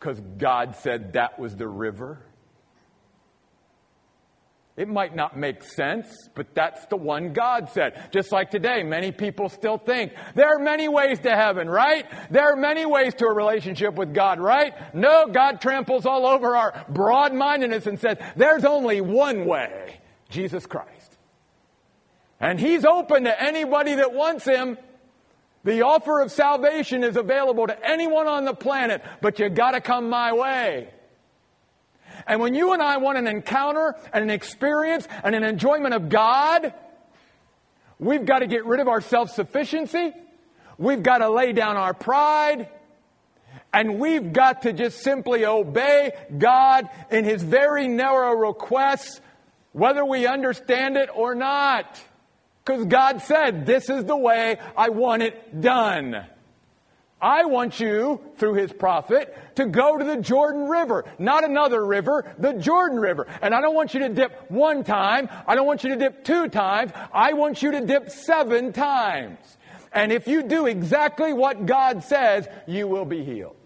Because 0.01 0.21
God 0.39 0.77
said 0.77 1.13
that 1.13 1.39
was 1.39 1.55
the 1.55 1.69
river. 1.69 2.19
It 4.81 4.89
might 4.89 5.15
not 5.15 5.37
make 5.37 5.63
sense, 5.63 6.09
but 6.35 6.55
that's 6.55 6.87
the 6.87 6.97
one 6.97 7.35
God 7.35 7.69
said. 7.71 8.09
Just 8.13 8.33
like 8.33 8.51
today, 8.51 8.83
many 8.83 9.13
people 9.13 9.51
still 9.51 9.77
think 9.77 10.13
there 10.35 10.49
are 10.49 10.59
many 10.59 10.89
ways 10.89 11.19
to 11.21 11.37
heaven, 11.37 11.69
right? 11.69 12.07
There 12.31 12.51
are 12.51 12.57
many 12.57 12.87
ways 12.87 13.13
to 13.17 13.27
a 13.27 13.35
relationship 13.35 13.95
with 13.97 14.15
God, 14.15 14.41
right? 14.41 14.73
No, 14.95 15.27
God 15.27 15.61
tramples 15.61 16.07
all 16.07 16.25
over 16.25 16.57
our 16.57 16.87
broad 16.89 17.35
mindedness 17.35 17.87
and 17.87 18.01
says 18.01 18.17
there's 18.37 18.65
only 18.65 19.03
one 19.03 19.45
way 19.45 20.01
Jesus 20.31 20.65
Christ. 20.65 21.19
And 22.41 22.59
He's 22.59 22.87
open 22.87 23.25
to 23.25 23.43
anybody 23.43 23.97
that 23.97 24.15
wants 24.15 24.47
Him. 24.47 24.79
The 25.65 25.83
offer 25.83 26.21
of 26.21 26.33
salvation 26.33 27.05
is 27.05 27.17
available 27.17 27.67
to 27.67 27.87
anyone 27.87 28.27
on 28.27 28.45
the 28.45 28.55
planet, 28.55 29.03
but 29.21 29.39
you 29.39 29.49
gotta 29.49 29.81
come 29.81 30.09
my 30.09 30.33
way. 30.33 30.89
And 32.27 32.41
when 32.41 32.55
you 32.55 32.73
and 32.73 32.83
I 32.83 32.99
want 32.99 33.19
an 33.19 33.27
encounter 33.27 33.95
and 34.13 34.25
an 34.25 34.31
experience 34.31 35.07
and 35.23 35.35
an 35.35 35.45
enjoyment 35.45 35.95
of 35.95 36.09
God, 36.09 36.73
we've 37.99 38.25
got 38.25 38.41
to 38.41 38.47
get 38.47 38.65
rid 38.67 38.81
of 38.81 38.89
our 38.89 39.01
self 39.01 39.31
sufficiency. 39.31 40.13
We've 40.79 41.03
got 41.03 41.19
to 41.19 41.31
lay 41.31 41.53
down 41.53 41.77
our 41.77 41.95
pride. 41.95 42.69
And 43.73 44.01
we've 44.01 44.33
got 44.33 44.63
to 44.63 44.73
just 44.73 45.01
simply 45.01 45.45
obey 45.45 46.13
God 46.37 46.89
in 47.11 47.25
His 47.25 47.43
very 47.43 47.87
narrow 47.87 48.33
requests, 48.35 49.21
whether 49.73 50.05
we 50.05 50.27
understand 50.27 50.97
it 50.97 51.09
or 51.15 51.35
not. 51.35 52.01
Because 52.71 52.87
God 52.87 53.23
said, 53.23 53.67
This 53.67 53.91
is 53.91 54.05
the 54.05 54.17
way 54.17 54.57
I 54.77 54.91
want 54.91 55.25
it 55.25 55.61
done. 55.61 56.25
I 57.21 57.45
want 57.47 57.81
you, 57.81 58.21
through 58.37 58.55
his 58.55 58.73
prophet, 58.73 59.37
to 59.57 59.67
go 59.67 59.99
to 59.99 60.05
the 60.05 60.19
Jordan 60.19 60.69
River. 60.69 61.05
Not 61.19 61.43
another 61.43 61.85
river, 61.85 62.33
the 62.39 62.53
Jordan 62.53 63.01
River. 63.01 63.27
And 63.43 63.57
I 63.57 63.61
don't 63.61 63.75
want 63.75 63.93
you 63.93 64.01
to 64.01 64.09
dip 64.09 64.53
one 64.53 64.85
time. 64.85 65.29
I 65.49 65.57
don't 65.57 65.67
want 65.67 65.83
you 65.83 65.91
to 65.91 65.97
dip 65.97 66.23
two 66.23 66.47
times. 66.47 66.93
I 67.13 67.33
want 67.33 67.61
you 67.61 67.73
to 67.73 67.85
dip 67.85 68.09
seven 68.09 68.73
times. 68.73 69.39
And 69.93 70.13
if 70.13 70.29
you 70.29 70.45
do 70.45 70.67
exactly 70.67 71.33
what 71.33 71.67
God 71.67 72.05
says, 72.05 72.47
you 72.69 72.87
will 72.87 73.05
be 73.05 73.25
healed. 73.25 73.57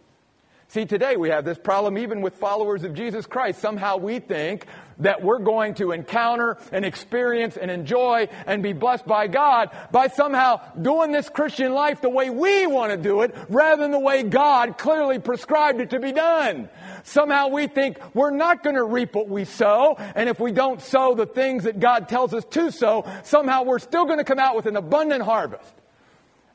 See, 0.68 0.86
today 0.86 1.16
we 1.16 1.28
have 1.28 1.44
this 1.44 1.58
problem 1.58 1.98
even 1.98 2.22
with 2.22 2.34
followers 2.36 2.84
of 2.84 2.94
Jesus 2.94 3.26
Christ. 3.26 3.60
Somehow 3.60 3.98
we 3.98 4.18
think 4.18 4.66
that 4.98 5.22
we're 5.22 5.38
going 5.38 5.74
to 5.74 5.92
encounter 5.92 6.56
and 6.72 6.84
experience 6.84 7.56
and 7.56 7.70
enjoy 7.70 8.28
and 8.46 8.62
be 8.62 8.72
blessed 8.72 9.06
by 9.06 9.26
God 9.26 9.70
by 9.90 10.08
somehow 10.08 10.60
doing 10.80 11.12
this 11.12 11.28
Christian 11.28 11.72
life 11.72 12.00
the 12.00 12.10
way 12.10 12.30
we 12.30 12.66
want 12.66 12.92
to 12.92 12.96
do 12.96 13.22
it 13.22 13.34
rather 13.48 13.82
than 13.82 13.90
the 13.90 13.98
way 13.98 14.22
God 14.22 14.78
clearly 14.78 15.18
prescribed 15.18 15.80
it 15.80 15.90
to 15.90 16.00
be 16.00 16.12
done. 16.12 16.68
Somehow 17.04 17.48
we 17.48 17.66
think 17.66 17.98
we're 18.14 18.30
not 18.30 18.62
going 18.62 18.76
to 18.76 18.84
reap 18.84 19.14
what 19.14 19.28
we 19.28 19.44
sow, 19.44 19.96
and 20.14 20.28
if 20.28 20.40
we 20.40 20.52
don't 20.52 20.80
sow 20.80 21.14
the 21.14 21.26
things 21.26 21.64
that 21.64 21.80
God 21.80 22.08
tells 22.08 22.32
us 22.32 22.44
to 22.50 22.70
sow, 22.70 23.04
somehow 23.22 23.62
we're 23.64 23.78
still 23.78 24.04
going 24.04 24.18
to 24.18 24.24
come 24.24 24.38
out 24.38 24.56
with 24.56 24.66
an 24.66 24.76
abundant 24.76 25.22
harvest. 25.22 25.72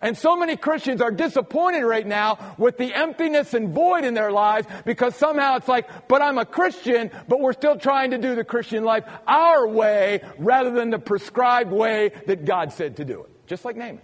And 0.02 0.18
so 0.18 0.38
many 0.38 0.56
Christians 0.56 1.02
are 1.02 1.12
disappointed 1.12 1.84
right 1.84 2.08
now 2.08 2.56
with 2.58 2.78
the 2.78 2.94
emptiness 2.94 3.54
and 3.54 3.74
void 3.74 4.06
in 4.06 4.14
their 4.14 4.32
lives 4.32 4.66
because 4.86 5.14
somehow 5.16 5.58
it's 5.58 5.68
like, 5.68 6.08
but 6.08 6.22
I'm 6.22 6.38
a 6.38 6.46
Christian, 6.46 7.12
but 7.28 7.42
we're 7.42 7.54
still 7.54 7.78
trying 7.78 8.12
to 8.12 8.18
do 8.18 8.34
the 8.34 8.46
Christian 8.46 8.86
life 8.86 9.04
our 9.28 9.68
way 9.68 10.22
rather 10.38 10.72
than 10.72 10.90
the 10.90 11.00
prescribed 11.00 11.72
way 11.72 12.12
that 12.28 12.46
God 12.46 12.72
said 12.72 12.98
to 12.98 13.06
do 13.06 13.24
it. 13.24 13.30
Just 13.48 13.66
like 13.66 13.76
Naaman. 13.76 14.00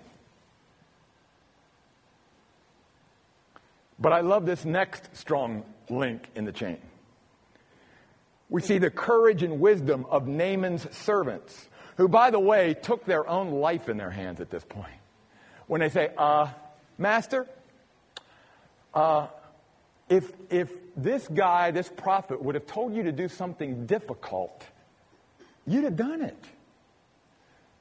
But 3.98 4.12
I 4.12 4.20
love 4.20 4.46
this 4.46 4.66
next 4.66 5.16
strong 5.16 5.64
link 5.90 6.28
in 6.36 6.44
the 6.44 6.52
chain. 6.52 6.80
We 8.50 8.62
see 8.62 8.80
the 8.80 8.90
courage 8.90 9.44
and 9.44 9.62
wisdom 9.62 10.06
of 10.10 10.28
Naaman's 10.28 10.94
servants, 10.94 11.70
who, 11.96 12.10
by 12.10 12.32
the 12.32 12.40
way, 12.40 12.74
took 12.74 13.06
their 13.06 13.26
own 13.28 13.52
life 13.52 13.88
in 13.88 13.96
their 13.96 14.12
hands 14.12 14.42
at 14.42 14.50
this 14.50 14.66
point 14.66 14.92
when 15.67 15.82
they 15.82 15.89
say, 15.89 16.12
uh, 16.17 16.49
Master, 16.97 17.47
uh, 18.93 19.28
if, 20.10 20.32
if 20.49 20.71
this 20.95 21.28
guy, 21.28 21.71
this 21.71 21.89
prophet, 21.89 22.41
would 22.41 22.56
have 22.56 22.67
told 22.67 22.95
you 22.95 23.04
to 23.04 23.12
do 23.12 23.28
something 23.28 23.86
difficult, 23.86 24.63
you'd 25.65 25.84
have 25.84 25.95
done 25.95 26.21
it. 26.21 26.43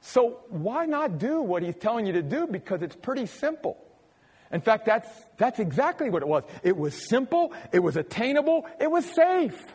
So 0.01 0.41
why 0.49 0.85
not 0.85 1.17
do 1.17 1.41
what 1.41 1.63
he's 1.63 1.75
telling 1.75 2.05
you 2.05 2.13
to 2.13 2.21
do? 2.21 2.47
Because 2.47 2.81
it's 2.81 2.95
pretty 2.95 3.25
simple. 3.25 3.77
In 4.51 4.61
fact, 4.61 4.85
that's, 4.85 5.09
that's 5.37 5.59
exactly 5.59 6.09
what 6.09 6.21
it 6.21 6.27
was. 6.27 6.43
It 6.63 6.77
was 6.77 6.93
simple, 7.09 7.53
it 7.71 7.79
was 7.79 7.97
attainable, 7.97 8.67
it 8.79 8.89
was 8.89 9.05
safe. 9.05 9.65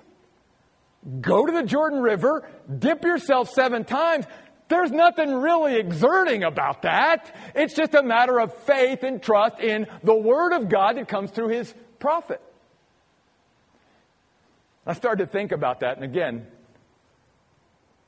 Go 1.20 1.46
to 1.46 1.52
the 1.52 1.62
Jordan 1.62 2.00
River, 2.00 2.48
dip 2.78 3.04
yourself 3.04 3.50
seven 3.50 3.84
times, 3.84 4.26
there's 4.70 4.90
nothing 4.90 5.34
really 5.34 5.76
exerting 5.76 6.44
about 6.44 6.82
that. 6.82 7.34
It's 7.54 7.74
just 7.74 7.94
a 7.94 8.02
matter 8.02 8.40
of 8.40 8.54
faith 8.62 9.02
and 9.02 9.22
trust 9.22 9.60
in 9.60 9.86
the 10.02 10.14
Word 10.14 10.54
of 10.54 10.68
God 10.68 10.96
that 10.96 11.08
comes 11.08 11.30
through 11.30 11.48
His 11.48 11.74
prophet. 11.98 12.40
I 14.86 14.94
started 14.94 15.26
to 15.26 15.30
think 15.30 15.52
about 15.52 15.80
that, 15.80 15.96
and 15.96 16.04
again, 16.04 16.46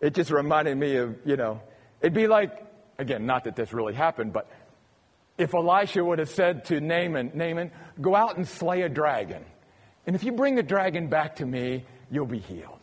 it 0.01 0.15
just 0.15 0.31
reminded 0.31 0.77
me 0.77 0.97
of, 0.97 1.17
you 1.25 1.37
know, 1.37 1.61
it'd 2.01 2.15
be 2.15 2.27
like, 2.27 2.51
again, 2.99 3.27
not 3.27 3.45
that 3.45 3.57
this 3.57 3.73
really 3.73 3.95
happened, 3.95 4.33
but 4.33 4.51
if 5.39 5.55
Elisha 5.55 6.05
would 6.05 6.19
have 6.19 6.31
said 6.31 6.65
to 6.67 6.81
Naaman, 6.81 7.33
Naaman, 7.35 7.71
go 8.01 8.15
out 8.15 8.37
and 8.37 8.47
slay 8.47 8.83
a 8.83 8.89
dragon. 8.89 9.45
And 10.07 10.17
if 10.17 10.25
you 10.25 10.33
bring 10.33 10.55
the 10.55 10.63
dragon 10.63 11.09
back 11.09 11.37
to 11.37 11.47
me, 11.47 11.85
you'll 12.11 12.27
be 12.27 12.39
healed. 12.39 12.82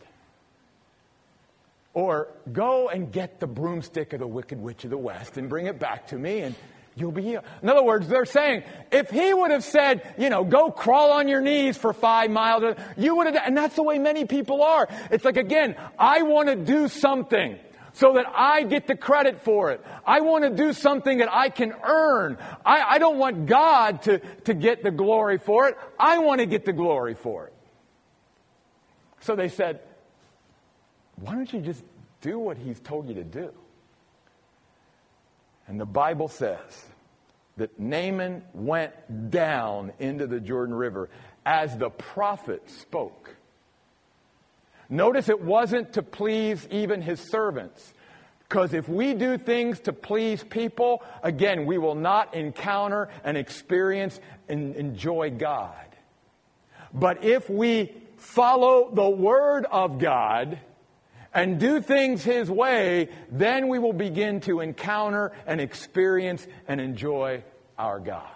Or 1.92 2.28
go 2.52 2.88
and 2.88 3.10
get 3.10 3.40
the 3.40 3.46
broomstick 3.46 4.12
of 4.12 4.20
the 4.20 4.26
wicked 4.26 4.60
witch 4.60 4.84
of 4.84 4.90
the 4.90 4.98
west 4.98 5.36
and 5.36 5.48
bring 5.48 5.66
it 5.66 5.78
back 5.78 6.08
to 6.08 6.16
me 6.16 6.40
and 6.40 6.54
you'll 6.94 7.12
be 7.12 7.22
healed. 7.22 7.44
In 7.62 7.68
other 7.68 7.82
words, 7.82 8.06
they're 8.06 8.24
saying, 8.24 8.62
if 8.92 9.10
he 9.10 9.34
would 9.34 9.50
have 9.50 9.64
said, 9.64 10.14
you 10.18 10.30
know, 10.30 10.44
go 10.44 10.70
crawl 10.70 11.12
on 11.12 11.26
your 11.26 11.40
knees 11.40 11.76
for 11.76 11.92
five 11.92 12.30
miles, 12.30 12.76
you 12.96 13.16
would 13.16 13.26
have, 13.26 13.36
and 13.44 13.56
that's 13.56 13.76
the 13.76 13.82
way 13.82 13.98
many 13.98 14.24
people 14.24 14.62
are. 14.62 14.88
It's 15.10 15.24
like, 15.24 15.36
again, 15.36 15.76
I 15.98 16.22
want 16.22 16.48
to 16.48 16.56
do 16.56 16.88
something 16.88 17.58
so 17.92 18.14
that 18.14 18.26
I 18.32 18.62
get 18.62 18.86
the 18.86 18.96
credit 18.96 19.42
for 19.42 19.72
it. 19.72 19.84
I 20.06 20.20
want 20.20 20.44
to 20.44 20.50
do 20.50 20.72
something 20.72 21.18
that 21.18 21.32
I 21.32 21.48
can 21.48 21.74
earn. 21.82 22.38
I, 22.64 22.82
I 22.82 22.98
don't 22.98 23.18
want 23.18 23.46
God 23.46 24.02
to, 24.02 24.20
to 24.44 24.54
get 24.54 24.82
the 24.82 24.92
glory 24.92 25.38
for 25.38 25.68
it. 25.68 25.76
I 25.98 26.18
want 26.18 26.40
to 26.40 26.46
get 26.46 26.64
the 26.64 26.72
glory 26.72 27.14
for 27.14 27.46
it. 27.46 27.54
So 29.20 29.34
they 29.36 29.48
said, 29.48 29.80
why 31.20 31.34
don't 31.34 31.52
you 31.52 31.60
just 31.60 31.82
do 32.20 32.38
what 32.38 32.56
he's 32.56 32.80
told 32.80 33.08
you 33.08 33.14
to 33.14 33.24
do? 33.24 33.52
And 35.66 35.78
the 35.78 35.86
Bible 35.86 36.28
says 36.28 36.86
that 37.56 37.78
Naaman 37.78 38.42
went 38.54 39.30
down 39.30 39.92
into 39.98 40.26
the 40.26 40.40
Jordan 40.40 40.74
River 40.74 41.10
as 41.44 41.76
the 41.76 41.90
prophet 41.90 42.68
spoke. 42.68 43.36
Notice 44.88 45.28
it 45.28 45.40
wasn't 45.40 45.92
to 45.92 46.02
please 46.02 46.66
even 46.70 47.02
his 47.02 47.20
servants. 47.20 47.94
Because 48.48 48.74
if 48.74 48.88
we 48.88 49.14
do 49.14 49.38
things 49.38 49.78
to 49.80 49.92
please 49.92 50.42
people, 50.42 51.04
again, 51.22 51.66
we 51.66 51.78
will 51.78 51.94
not 51.94 52.34
encounter 52.34 53.08
and 53.22 53.36
experience 53.36 54.18
and 54.48 54.74
enjoy 54.74 55.30
God. 55.30 55.86
But 56.92 57.22
if 57.22 57.48
we 57.48 57.94
follow 58.16 58.90
the 58.92 59.08
Word 59.08 59.66
of 59.70 60.00
God, 60.00 60.58
and 61.32 61.58
do 61.60 61.80
things 61.80 62.22
His 62.22 62.50
way, 62.50 63.08
then 63.30 63.68
we 63.68 63.78
will 63.78 63.92
begin 63.92 64.40
to 64.42 64.60
encounter 64.60 65.32
and 65.46 65.60
experience 65.60 66.46
and 66.66 66.80
enjoy 66.80 67.44
our 67.78 68.00
God. 68.00 68.28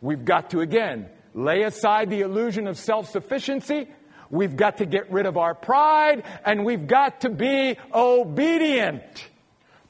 We've 0.00 0.24
got 0.24 0.50
to, 0.50 0.60
again, 0.60 1.08
lay 1.34 1.62
aside 1.62 2.10
the 2.10 2.20
illusion 2.20 2.66
of 2.66 2.78
self 2.78 3.10
sufficiency. 3.10 3.88
We've 4.30 4.56
got 4.56 4.78
to 4.78 4.86
get 4.86 5.10
rid 5.10 5.26
of 5.26 5.36
our 5.36 5.54
pride, 5.54 6.24
and 6.44 6.64
we've 6.64 6.86
got 6.86 7.22
to 7.22 7.30
be 7.30 7.76
obedient. 7.94 9.28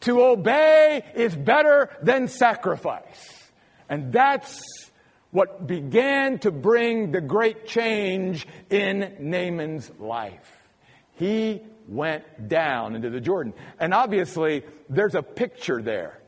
To 0.02 0.22
obey 0.22 1.02
is 1.14 1.35
better 1.35 1.90
than 2.02 2.28
sacrifice. 2.28 3.50
And 3.88 4.12
that's 4.12 4.62
what 5.31 5.66
began 5.66 6.38
to 6.40 6.52
bring 6.52 7.11
the 7.11 7.20
great 7.20 7.66
change 7.66 8.46
in 8.70 9.16
Naaman's 9.18 9.90
life. 9.98 10.57
He 11.14 11.62
went 11.88 12.48
down 12.48 12.94
into 12.94 13.11
the 13.11 13.20
Jordan. 13.20 13.55
And 13.81 13.92
obviously, 13.94 14.62
there's 14.88 15.14
a 15.14 15.22
picture 15.22 15.83
there. 15.83 16.20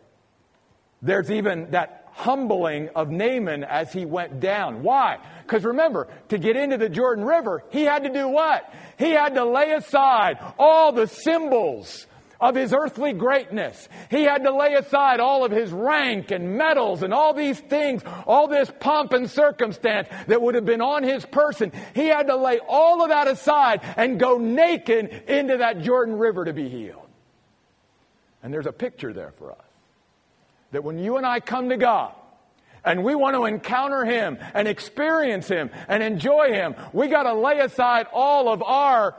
There's 1.03 1.31
even 1.31 1.70
that 1.70 2.09
humbling 2.12 2.88
of 2.94 3.11
Naaman 3.11 3.64
as 3.64 3.92
he 3.92 4.05
went 4.05 4.40
down. 4.40 4.83
Why? 4.83 5.18
Because 5.42 5.64
remember, 5.64 6.09
to 6.29 6.38
get 6.38 6.57
into 6.57 6.77
the 6.77 6.88
Jordan 6.88 7.25
River, 7.25 7.62
he 7.70 7.85
had 7.85 8.05
to 8.05 8.11
do 8.11 8.29
what? 8.29 8.73
He 8.99 9.11
had 9.11 9.35
to 9.35 9.44
lay 9.44 9.73
aside 9.73 10.38
all 10.59 10.92
the 10.92 11.07
symbols 11.07 12.07
of 12.40 12.55
his 12.55 12.72
earthly 12.72 13.12
greatness. 13.12 13.88
He 14.11 14.22
had 14.22 14.44
to 14.44 14.53
lay 14.53 14.74
aside 14.74 15.20
all 15.20 15.44
of 15.44 15.53
his 15.53 15.70
rank 15.72 16.31
and 16.31 16.57
medals 16.57 17.03
and 17.03 17.12
all 17.12 17.35
these 17.35 17.61
things, 17.61 18.03
all 18.26 18.48
this 18.48 18.72
pomp 18.81 19.12
and 19.12 19.31
circumstance 19.31 20.09
that 20.26 20.40
would 20.40 20.55
have 20.55 20.64
been 20.64 20.81
on 20.81 21.03
his 21.03 21.26
person. 21.26 21.72
He 21.94 22.07
had 22.07 22.29
to 22.29 22.37
lay 22.37 22.59
all 22.66 23.03
of 23.03 23.11
that 23.11 23.29
aside 23.29 23.81
and 23.96 24.18
go 24.18 24.38
naked 24.38 25.24
into 25.29 25.59
that 25.59 25.83
Jordan 25.83 26.16
River 26.16 26.46
to 26.46 26.53
be 26.53 26.68
healed. 26.68 27.07
And 28.42 28.53
there's 28.53 28.66
a 28.66 28.72
picture 28.72 29.12
there 29.12 29.33
for 29.37 29.53
us 29.53 29.59
that 30.72 30.83
when 30.83 30.98
you 30.98 31.16
and 31.16 31.26
I 31.26 31.40
come 31.40 31.68
to 31.68 31.76
God, 31.76 32.14
and 32.83 33.05
we 33.05 33.14
want 33.14 33.37
to 33.37 33.44
encounter 33.44 34.07
Him 34.07 34.38
and 34.55 34.66
experience 34.66 35.48
Him 35.48 35.70
and 35.88 36.03
enjoy 36.03 36.53
Him, 36.53 36.74
we 36.94 37.09
got 37.09 37.24
to 37.24 37.35
lay 37.35 37.59
aside 37.59 38.07
all 38.11 38.48
of 38.48 38.62
our 38.62 39.14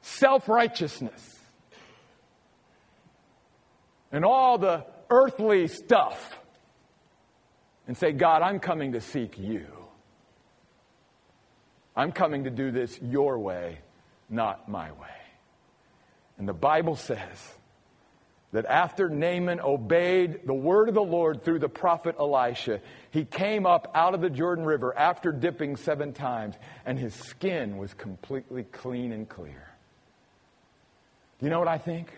self 0.00 0.48
righteousness 0.48 1.29
and 4.12 4.24
all 4.24 4.58
the 4.58 4.84
earthly 5.08 5.68
stuff 5.68 6.38
and 7.86 7.96
say, 7.96 8.12
God, 8.12 8.42
I'm 8.42 8.60
coming 8.60 8.92
to 8.92 9.00
seek 9.00 9.38
you. 9.38 9.66
I'm 11.96 12.12
coming 12.12 12.44
to 12.44 12.50
do 12.50 12.70
this 12.70 12.98
your 13.02 13.38
way, 13.38 13.78
not 14.28 14.68
my 14.68 14.92
way. 14.92 15.08
And 16.38 16.48
the 16.48 16.54
Bible 16.54 16.96
says 16.96 17.54
that 18.52 18.64
after 18.66 19.08
Naaman 19.08 19.60
obeyed 19.60 20.46
the 20.46 20.54
word 20.54 20.88
of 20.88 20.94
the 20.94 21.02
Lord 21.02 21.44
through 21.44 21.58
the 21.58 21.68
prophet 21.68 22.16
Elisha, 22.18 22.80
he 23.10 23.24
came 23.24 23.66
up 23.66 23.90
out 23.94 24.14
of 24.14 24.20
the 24.20 24.30
Jordan 24.30 24.64
River 24.64 24.96
after 24.96 25.32
dipping 25.32 25.76
seven 25.76 26.12
times, 26.12 26.56
and 26.86 26.98
his 26.98 27.14
skin 27.14 27.76
was 27.76 27.92
completely 27.94 28.64
clean 28.64 29.12
and 29.12 29.28
clear. 29.28 29.68
You 31.40 31.50
know 31.50 31.58
what 31.58 31.68
I 31.68 31.78
think? 31.78 32.08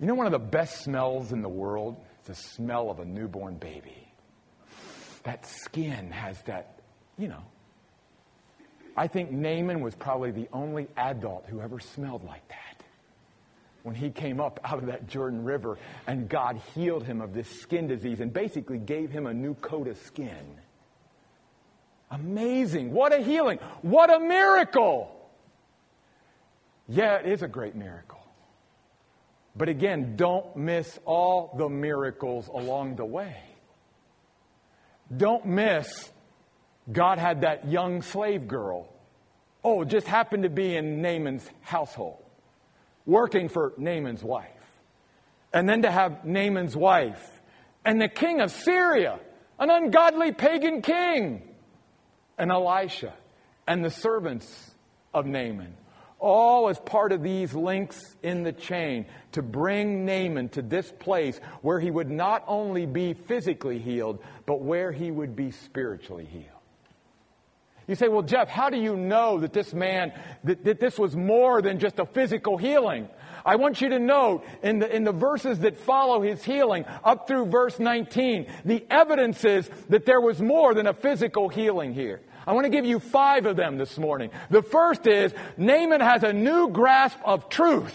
You 0.00 0.06
know, 0.06 0.14
one 0.14 0.26
of 0.26 0.32
the 0.32 0.38
best 0.38 0.82
smells 0.82 1.32
in 1.32 1.42
the 1.42 1.48
world? 1.48 1.96
is 2.20 2.26
the 2.26 2.34
smell 2.34 2.90
of 2.90 3.00
a 3.00 3.04
newborn 3.04 3.56
baby. 3.56 4.12
that 5.24 5.44
skin 5.46 6.10
has 6.10 6.40
that, 6.42 6.80
you 7.18 7.28
know. 7.28 7.44
I 8.96 9.06
think 9.06 9.30
Naaman 9.30 9.80
was 9.80 9.94
probably 9.94 10.30
the 10.30 10.48
only 10.52 10.88
adult 10.96 11.46
who 11.48 11.60
ever 11.60 11.78
smelled 11.78 12.24
like 12.24 12.46
that 12.48 12.68
when 13.84 13.94
he 13.94 14.10
came 14.10 14.40
up 14.40 14.60
out 14.64 14.78
of 14.78 14.86
that 14.86 15.06
Jordan 15.06 15.44
River 15.44 15.78
and 16.06 16.28
God 16.28 16.60
healed 16.74 17.04
him 17.04 17.20
of 17.20 17.32
this 17.32 17.48
skin 17.60 17.86
disease 17.86 18.20
and 18.20 18.32
basically 18.32 18.78
gave 18.78 19.10
him 19.10 19.26
a 19.26 19.32
new 19.32 19.54
coat 19.54 19.88
of 19.88 19.96
skin. 19.98 20.58
Amazing. 22.10 22.92
What 22.92 23.12
a 23.12 23.22
healing. 23.22 23.58
What 23.82 24.12
a 24.12 24.18
miracle. 24.18 25.14
Yeah, 26.88 27.16
it 27.16 27.26
is 27.26 27.42
a 27.42 27.48
great 27.48 27.74
miracle. 27.74 28.17
But 29.56 29.68
again, 29.68 30.14
don't 30.16 30.56
miss 30.56 30.98
all 31.04 31.54
the 31.56 31.68
miracles 31.68 32.48
along 32.48 32.96
the 32.96 33.04
way. 33.04 33.36
Don't 35.14 35.46
miss 35.46 36.10
God 36.90 37.18
had 37.18 37.42
that 37.42 37.68
young 37.68 38.02
slave 38.02 38.48
girl. 38.48 38.88
Oh, 39.64 39.84
just 39.84 40.06
happened 40.06 40.44
to 40.44 40.48
be 40.48 40.76
in 40.76 41.02
Naaman's 41.02 41.48
household, 41.60 42.22
working 43.04 43.48
for 43.48 43.74
Naaman's 43.76 44.22
wife. 44.22 44.46
And 45.52 45.68
then 45.68 45.82
to 45.82 45.90
have 45.90 46.24
Naaman's 46.24 46.76
wife 46.76 47.40
and 47.84 48.00
the 48.00 48.08
king 48.08 48.40
of 48.40 48.50
Syria, 48.50 49.18
an 49.58 49.70
ungodly 49.70 50.32
pagan 50.32 50.82
king, 50.82 51.42
and 52.38 52.50
Elisha 52.50 53.12
and 53.66 53.84
the 53.84 53.90
servants 53.90 54.70
of 55.12 55.26
Naaman. 55.26 55.74
All 56.18 56.68
as 56.68 56.78
part 56.80 57.12
of 57.12 57.22
these 57.22 57.54
links 57.54 58.16
in 58.22 58.42
the 58.42 58.52
chain 58.52 59.06
to 59.32 59.42
bring 59.42 60.04
Naaman 60.04 60.48
to 60.50 60.62
this 60.62 60.92
place 60.98 61.38
where 61.62 61.78
he 61.78 61.90
would 61.90 62.10
not 62.10 62.42
only 62.46 62.86
be 62.86 63.14
physically 63.14 63.78
healed, 63.78 64.18
but 64.44 64.60
where 64.60 64.90
he 64.90 65.10
would 65.10 65.36
be 65.36 65.52
spiritually 65.52 66.24
healed. 66.24 66.44
You 67.88 67.94
say, 67.94 68.08
well, 68.08 68.22
Jeff, 68.22 68.48
how 68.48 68.68
do 68.68 68.76
you 68.76 68.96
know 68.96 69.40
that 69.40 69.54
this 69.54 69.72
man, 69.72 70.12
that, 70.44 70.62
that 70.64 70.78
this 70.78 70.98
was 70.98 71.16
more 71.16 71.62
than 71.62 71.78
just 71.78 71.98
a 71.98 72.04
physical 72.04 72.58
healing? 72.58 73.08
I 73.46 73.56
want 73.56 73.80
you 73.80 73.88
to 73.88 73.98
note 73.98 74.44
in 74.62 74.78
the, 74.78 74.94
in 74.94 75.04
the 75.04 75.12
verses 75.12 75.60
that 75.60 75.78
follow 75.78 76.20
his 76.20 76.44
healing, 76.44 76.84
up 77.02 77.26
through 77.26 77.46
verse 77.46 77.78
19, 77.78 78.46
the 78.66 78.84
evidence 78.90 79.42
is 79.42 79.70
that 79.88 80.04
there 80.04 80.20
was 80.20 80.38
more 80.38 80.74
than 80.74 80.86
a 80.86 80.92
physical 80.92 81.48
healing 81.48 81.94
here. 81.94 82.20
I 82.48 82.52
want 82.52 82.64
to 82.64 82.70
give 82.70 82.86
you 82.86 82.98
five 82.98 83.44
of 83.44 83.56
them 83.56 83.76
this 83.76 83.98
morning. 83.98 84.30
The 84.48 84.62
first 84.62 85.06
is 85.06 85.34
Naaman 85.58 86.00
has 86.00 86.22
a 86.22 86.32
new 86.32 86.70
grasp 86.70 87.18
of 87.22 87.50
truth. 87.50 87.94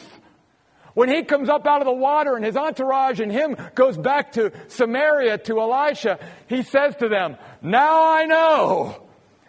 When 0.94 1.10
he 1.10 1.24
comes 1.24 1.50
up 1.50 1.66
out 1.66 1.82
of 1.82 1.88
the 1.88 1.92
water 1.92 2.36
and 2.36 2.46
his 2.46 2.56
entourage 2.56 3.20
and 3.20 3.32
him 3.32 3.58
goes 3.74 3.98
back 3.98 4.34
to 4.34 4.52
Samaria 4.68 5.40
to 5.40 5.60
Elisha, 5.60 6.20
he 6.46 6.62
says 6.62 6.96
to 6.98 7.10
them, 7.10 7.38
Now 7.64 8.14
I 8.14 8.26
know 8.26 9.08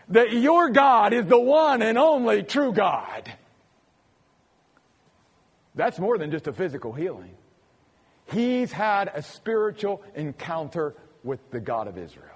that 0.09 0.33
your 0.33 0.71
God 0.71 1.13
is 1.13 1.27
the 1.27 1.39
one 1.39 1.83
and 1.83 1.99
only 1.99 2.43
true 2.43 2.73
God. 2.73 3.31
That's 5.75 5.99
more 5.99 6.17
than 6.17 6.31
just 6.31 6.47
a 6.47 6.53
physical 6.55 6.95
healing. 6.95 7.37
He's 8.33 8.73
had 8.73 9.11
a 9.15 9.21
spiritual 9.21 10.03
encounter 10.15 10.95
with 11.23 11.51
the 11.51 11.61
God 11.61 11.89
of 11.89 11.99
Israel. 11.99 12.34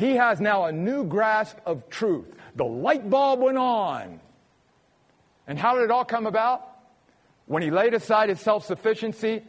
He 0.00 0.16
has 0.16 0.40
now 0.40 0.64
a 0.64 0.72
new 0.72 1.04
grasp 1.04 1.58
of 1.66 1.90
truth. 1.90 2.24
The 2.56 2.64
light 2.64 3.10
bulb 3.10 3.40
went 3.40 3.58
on. 3.58 4.18
And 5.46 5.58
how 5.58 5.74
did 5.74 5.82
it 5.82 5.90
all 5.90 6.06
come 6.06 6.26
about? 6.26 6.66
When 7.44 7.62
he 7.62 7.70
laid 7.70 7.92
aside 7.92 8.30
his 8.30 8.40
self 8.40 8.64
sufficiency, 8.64 9.42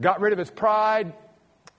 got 0.00 0.22
rid 0.22 0.32
of 0.32 0.38
his 0.38 0.50
pride, 0.50 1.12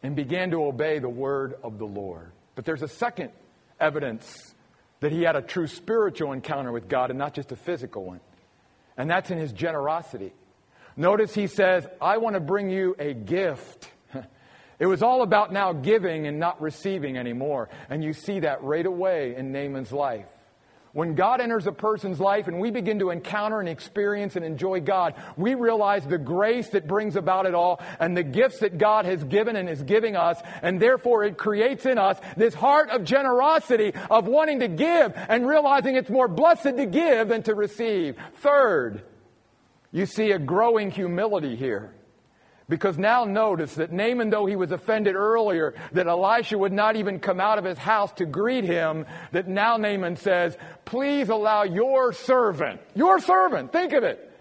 and 0.04 0.16
began 0.16 0.52
to 0.52 0.64
obey 0.64 1.00
the 1.00 1.10
word 1.10 1.56
of 1.64 1.80
the 1.80 1.88
Lord. 1.88 2.32
But 2.54 2.64
there's 2.64 2.84
a 2.84 2.88
second 2.88 3.32
evidence 3.80 4.54
that 5.00 5.12
he 5.12 5.24
had 5.24 5.36
a 5.36 5.42
true 5.42 5.66
spiritual 5.66 6.32
encounter 6.32 6.72
with 6.72 6.88
God 6.88 7.10
and 7.10 7.18
not 7.18 7.34
just 7.34 7.52
a 7.54 7.56
physical 7.56 8.04
one. 8.04 8.20
And 8.98 9.10
that's 9.10 9.32
in 9.32 9.40
his 9.40 9.52
generosity. 9.52 10.32
Notice 10.96 11.34
he 11.34 11.48
says, 11.48 11.88
I 12.00 12.18
want 12.18 12.36
to 12.36 12.40
bring 12.40 12.70
you 12.70 12.96
a 13.00 13.16
gift. 13.16 13.90
It 14.80 14.88
was 14.88 15.02
all 15.02 15.22
about 15.22 15.54
now 15.54 15.74
giving 15.74 16.28
and 16.28 16.40
not 16.40 16.62
receiving 16.62 17.18
anymore. 17.18 17.70
And 17.90 18.04
you 18.04 18.14
see 18.14 18.42
that 18.42 18.64
right 18.64 18.86
away 18.86 19.36
in 19.36 19.52
Naaman's 19.52 19.92
life. 19.92 20.26
When 20.96 21.14
God 21.14 21.42
enters 21.42 21.68
a 21.68 21.74
person's 21.74 22.22
life 22.22 22.48
and 22.48 22.58
we 22.58 22.72
begin 22.72 23.00
to 23.00 23.10
encounter 23.10 23.60
and 23.60 23.68
experience 23.68 24.38
and 24.38 24.46
enjoy 24.46 24.80
God, 24.80 25.14
we 25.36 25.54
realize 25.54 26.06
the 26.06 26.18
grace 26.18 26.70
that 26.70 26.88
brings 26.88 27.18
about 27.18 27.46
it 27.46 27.54
all 27.54 27.82
and 28.00 28.16
the 28.16 28.24
gifts 28.24 28.60
that 28.60 28.78
God 28.78 29.04
has 29.04 29.22
given 29.26 29.58
and 29.58 29.68
is 29.68 29.84
giving 29.84 30.16
us. 30.16 30.40
And 30.62 30.82
therefore 30.82 31.26
it 31.26 31.38
creates 31.38 31.86
in 31.86 31.98
us 31.98 32.18
this 32.38 32.54
heart 32.54 32.92
of 32.92 33.04
generosity 33.04 33.92
of 34.10 34.26
wanting 34.28 34.62
to 34.62 34.70
give 34.70 35.12
and 35.16 35.46
realizing 35.46 35.98
it's 35.98 36.10
more 36.10 36.30
blessed 36.30 36.78
to 36.78 36.86
give 36.86 37.28
than 37.28 37.44
to 37.44 37.56
receive. 37.56 38.16
Third, 38.36 39.04
you 39.92 40.06
see 40.06 40.32
a 40.32 40.40
growing 40.40 40.92
humility 40.92 41.58
here. 41.58 41.94
Because 42.68 42.98
now 42.98 43.26
notice 43.26 43.76
that 43.76 43.92
Naaman, 43.92 44.32
though 44.32 44.48
he 44.48 44.56
was 44.56 44.72
offended 44.72 45.16
earlier 45.16 45.76
that 45.92 46.08
Elisha 46.08 46.58
would 46.58 46.74
not 46.74 46.96
even 46.96 47.20
come 47.20 47.40
out 47.40 47.60
of 47.60 47.64
his 47.64 47.78
house 47.78 48.12
to 48.14 48.26
greet 48.26 48.64
him, 48.64 49.06
that 49.32 49.48
now 49.48 49.78
Naaman 49.78 50.16
says, 50.16 50.58
please 50.84 51.30
allow 51.30 51.64
your 51.64 52.12
servant, 52.12 52.82
your 52.96 53.20
servant, 53.20 53.72
think 53.72 53.94
of 53.94 54.04
it, 54.04 54.32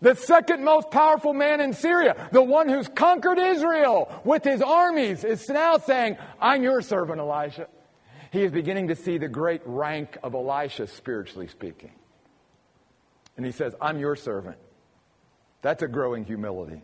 the 0.00 0.16
second 0.16 0.64
most 0.64 0.90
powerful 0.90 1.32
man 1.32 1.60
in 1.60 1.72
Syria, 1.72 2.28
the 2.32 2.42
one 2.42 2.68
who's 2.68 2.88
conquered 2.88 3.38
Israel 3.38 4.10
with 4.24 4.42
his 4.42 4.60
armies, 4.60 5.22
is 5.22 5.48
now 5.48 5.78
saying, 5.78 6.16
I'm 6.40 6.64
your 6.64 6.82
servant, 6.82 7.20
Elisha. 7.20 7.68
He 8.32 8.42
is 8.42 8.50
beginning 8.50 8.88
to 8.88 8.96
see 8.96 9.18
the 9.18 9.28
great 9.28 9.60
rank 9.64 10.18
of 10.24 10.34
Elisha, 10.34 10.88
spiritually 10.88 11.46
speaking. 11.46 11.92
And 13.36 13.46
he 13.46 13.52
says, 13.52 13.76
I'm 13.80 14.00
your 14.00 14.16
servant. 14.16 14.56
That's 15.60 15.84
a 15.84 15.88
growing 15.88 16.24
humility. 16.24 16.82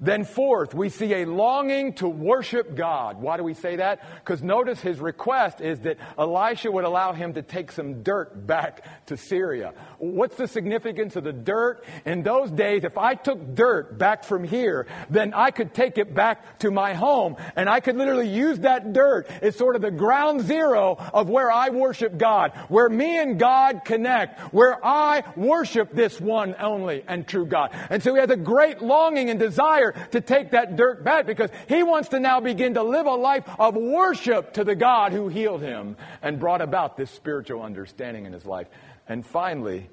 Then, 0.00 0.24
fourth, 0.24 0.74
we 0.74 0.90
see 0.90 1.12
a 1.12 1.24
longing 1.24 1.94
to 1.94 2.08
worship 2.08 2.76
God. 2.76 3.20
Why 3.20 3.36
do 3.36 3.42
we 3.42 3.54
say 3.54 3.76
that? 3.76 4.00
Because 4.24 4.44
notice 4.44 4.80
his 4.80 5.00
request 5.00 5.60
is 5.60 5.80
that 5.80 5.96
Elisha 6.16 6.70
would 6.70 6.84
allow 6.84 7.12
him 7.12 7.34
to 7.34 7.42
take 7.42 7.72
some 7.72 8.04
dirt 8.04 8.46
back 8.46 9.06
to 9.06 9.16
Syria. 9.16 9.74
What's 9.98 10.36
the 10.36 10.46
significance 10.46 11.16
of 11.16 11.24
the 11.24 11.32
dirt? 11.32 11.84
In 12.06 12.22
those 12.22 12.52
days, 12.52 12.84
if 12.84 12.96
I 12.96 13.16
took 13.16 13.56
dirt 13.56 13.98
back 13.98 14.22
from 14.22 14.44
here, 14.44 14.86
then 15.10 15.34
I 15.34 15.50
could 15.50 15.74
take 15.74 15.98
it 15.98 16.14
back 16.14 16.60
to 16.60 16.70
my 16.70 16.94
home 16.94 17.34
and 17.56 17.68
I 17.68 17.80
could 17.80 17.96
literally 17.96 18.28
use 18.28 18.60
that 18.60 18.92
dirt 18.92 19.28
as 19.42 19.56
sort 19.56 19.74
of 19.74 19.82
the 19.82 19.90
ground 19.90 20.42
zero 20.42 20.96
of 21.12 21.28
where 21.28 21.50
I 21.50 21.70
worship 21.70 22.16
God, 22.16 22.52
where 22.68 22.88
me 22.88 23.18
and 23.18 23.36
God 23.36 23.80
connect, 23.84 24.54
where 24.54 24.78
I 24.86 25.24
worship 25.34 25.92
this 25.92 26.20
one 26.20 26.54
only 26.60 27.02
and 27.08 27.26
true 27.26 27.46
God. 27.46 27.70
And 27.90 28.00
so 28.00 28.14
he 28.14 28.20
has 28.20 28.30
a 28.30 28.36
great 28.36 28.80
longing 28.80 29.28
and 29.30 29.40
desire 29.40 29.87
to 29.92 30.20
take 30.20 30.50
that 30.52 30.76
dirt 30.76 31.04
back 31.04 31.26
because 31.26 31.50
he 31.68 31.82
wants 31.82 32.10
to 32.10 32.20
now 32.20 32.40
begin 32.40 32.74
to 32.74 32.82
live 32.82 33.06
a 33.06 33.14
life 33.14 33.44
of 33.58 33.74
worship 33.74 34.54
to 34.54 34.64
the 34.64 34.74
God 34.74 35.12
who 35.12 35.28
healed 35.28 35.62
him 35.62 35.96
and 36.22 36.38
brought 36.38 36.60
about 36.60 36.96
this 36.96 37.10
spiritual 37.10 37.62
understanding 37.62 38.26
in 38.26 38.32
his 38.32 38.46
life. 38.46 38.68
And 39.08 39.24
finally, 39.26 39.88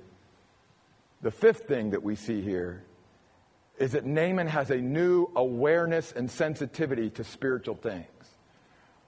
the 1.22 1.32
fifth 1.32 1.68
thing 1.68 1.92
that 1.92 2.04
we 2.04 2.16
see 2.16 2.42
here 2.42 2.84
is 3.78 3.92
that 3.92 4.06
Naaman 4.06 4.48
has 4.48 4.70
a 4.70 4.78
new 4.78 5.30
awareness 5.36 6.12
and 6.12 6.30
sensitivity 6.30 7.10
to 7.12 7.24
spiritual 7.24 7.76
things. 7.76 8.06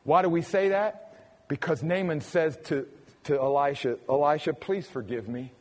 Why 0.03 0.21
do 0.21 0.29
we 0.29 0.41
say 0.41 0.69
that? 0.69 1.47
Because 1.47 1.83
Naaman 1.83 2.21
says 2.21 2.57
to, 2.65 2.87
to 3.25 3.39
Elisha, 3.39 3.97
Elisha, 4.09 4.53
please 4.53 4.87
forgive 4.87 5.27
me. 5.27 5.51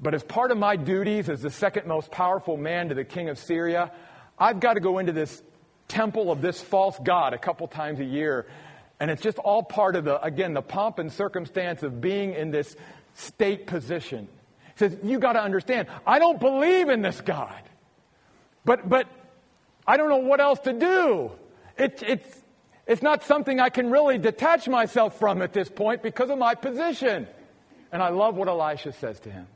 But 0.00 0.14
as 0.14 0.22
part 0.22 0.50
of 0.50 0.58
my 0.58 0.76
duties 0.76 1.28
as 1.28 1.42
the 1.42 1.50
second 1.50 1.86
most 1.86 2.10
powerful 2.10 2.56
man 2.56 2.88
to 2.90 2.94
the 2.94 3.04
king 3.04 3.28
of 3.28 3.38
Syria, 3.38 3.90
I've 4.38 4.60
got 4.60 4.74
to 4.74 4.80
go 4.80 4.98
into 4.98 5.12
this 5.12 5.42
temple 5.88 6.30
of 6.30 6.40
this 6.40 6.60
false 6.60 6.98
god 7.02 7.34
a 7.34 7.38
couple 7.38 7.66
times 7.66 7.98
a 7.98 8.04
year. 8.04 8.46
And 9.00 9.10
it's 9.10 9.22
just 9.22 9.38
all 9.38 9.62
part 9.62 9.96
of 9.96 10.04
the, 10.04 10.22
again, 10.22 10.54
the 10.54 10.62
pomp 10.62 10.98
and 10.98 11.12
circumstance 11.12 11.82
of 11.82 12.00
being 12.00 12.34
in 12.34 12.50
this 12.50 12.76
state 13.14 13.66
position. 13.66 14.28
He 14.74 14.78
says, 14.78 14.96
you 15.02 15.18
got 15.18 15.32
to 15.32 15.42
understand, 15.42 15.88
I 16.06 16.18
don't 16.20 16.38
believe 16.38 16.88
in 16.88 17.02
this 17.02 17.20
God. 17.20 17.62
But, 18.64 18.88
but 18.88 19.08
I 19.86 19.96
don't 19.96 20.08
know 20.08 20.18
what 20.18 20.40
else 20.40 20.60
to 20.60 20.72
do. 20.72 21.32
It, 21.76 22.02
it's, 22.06 22.42
it's 22.86 23.02
not 23.02 23.24
something 23.24 23.58
I 23.58 23.70
can 23.70 23.90
really 23.90 24.18
detach 24.18 24.68
myself 24.68 25.18
from 25.18 25.42
at 25.42 25.52
this 25.52 25.68
point 25.68 26.02
because 26.02 26.30
of 26.30 26.38
my 26.38 26.54
position. 26.54 27.26
And 27.90 28.02
I 28.02 28.10
love 28.10 28.36
what 28.36 28.46
Elisha 28.48 28.92
says 28.92 29.18
to 29.20 29.30
him. 29.30 29.46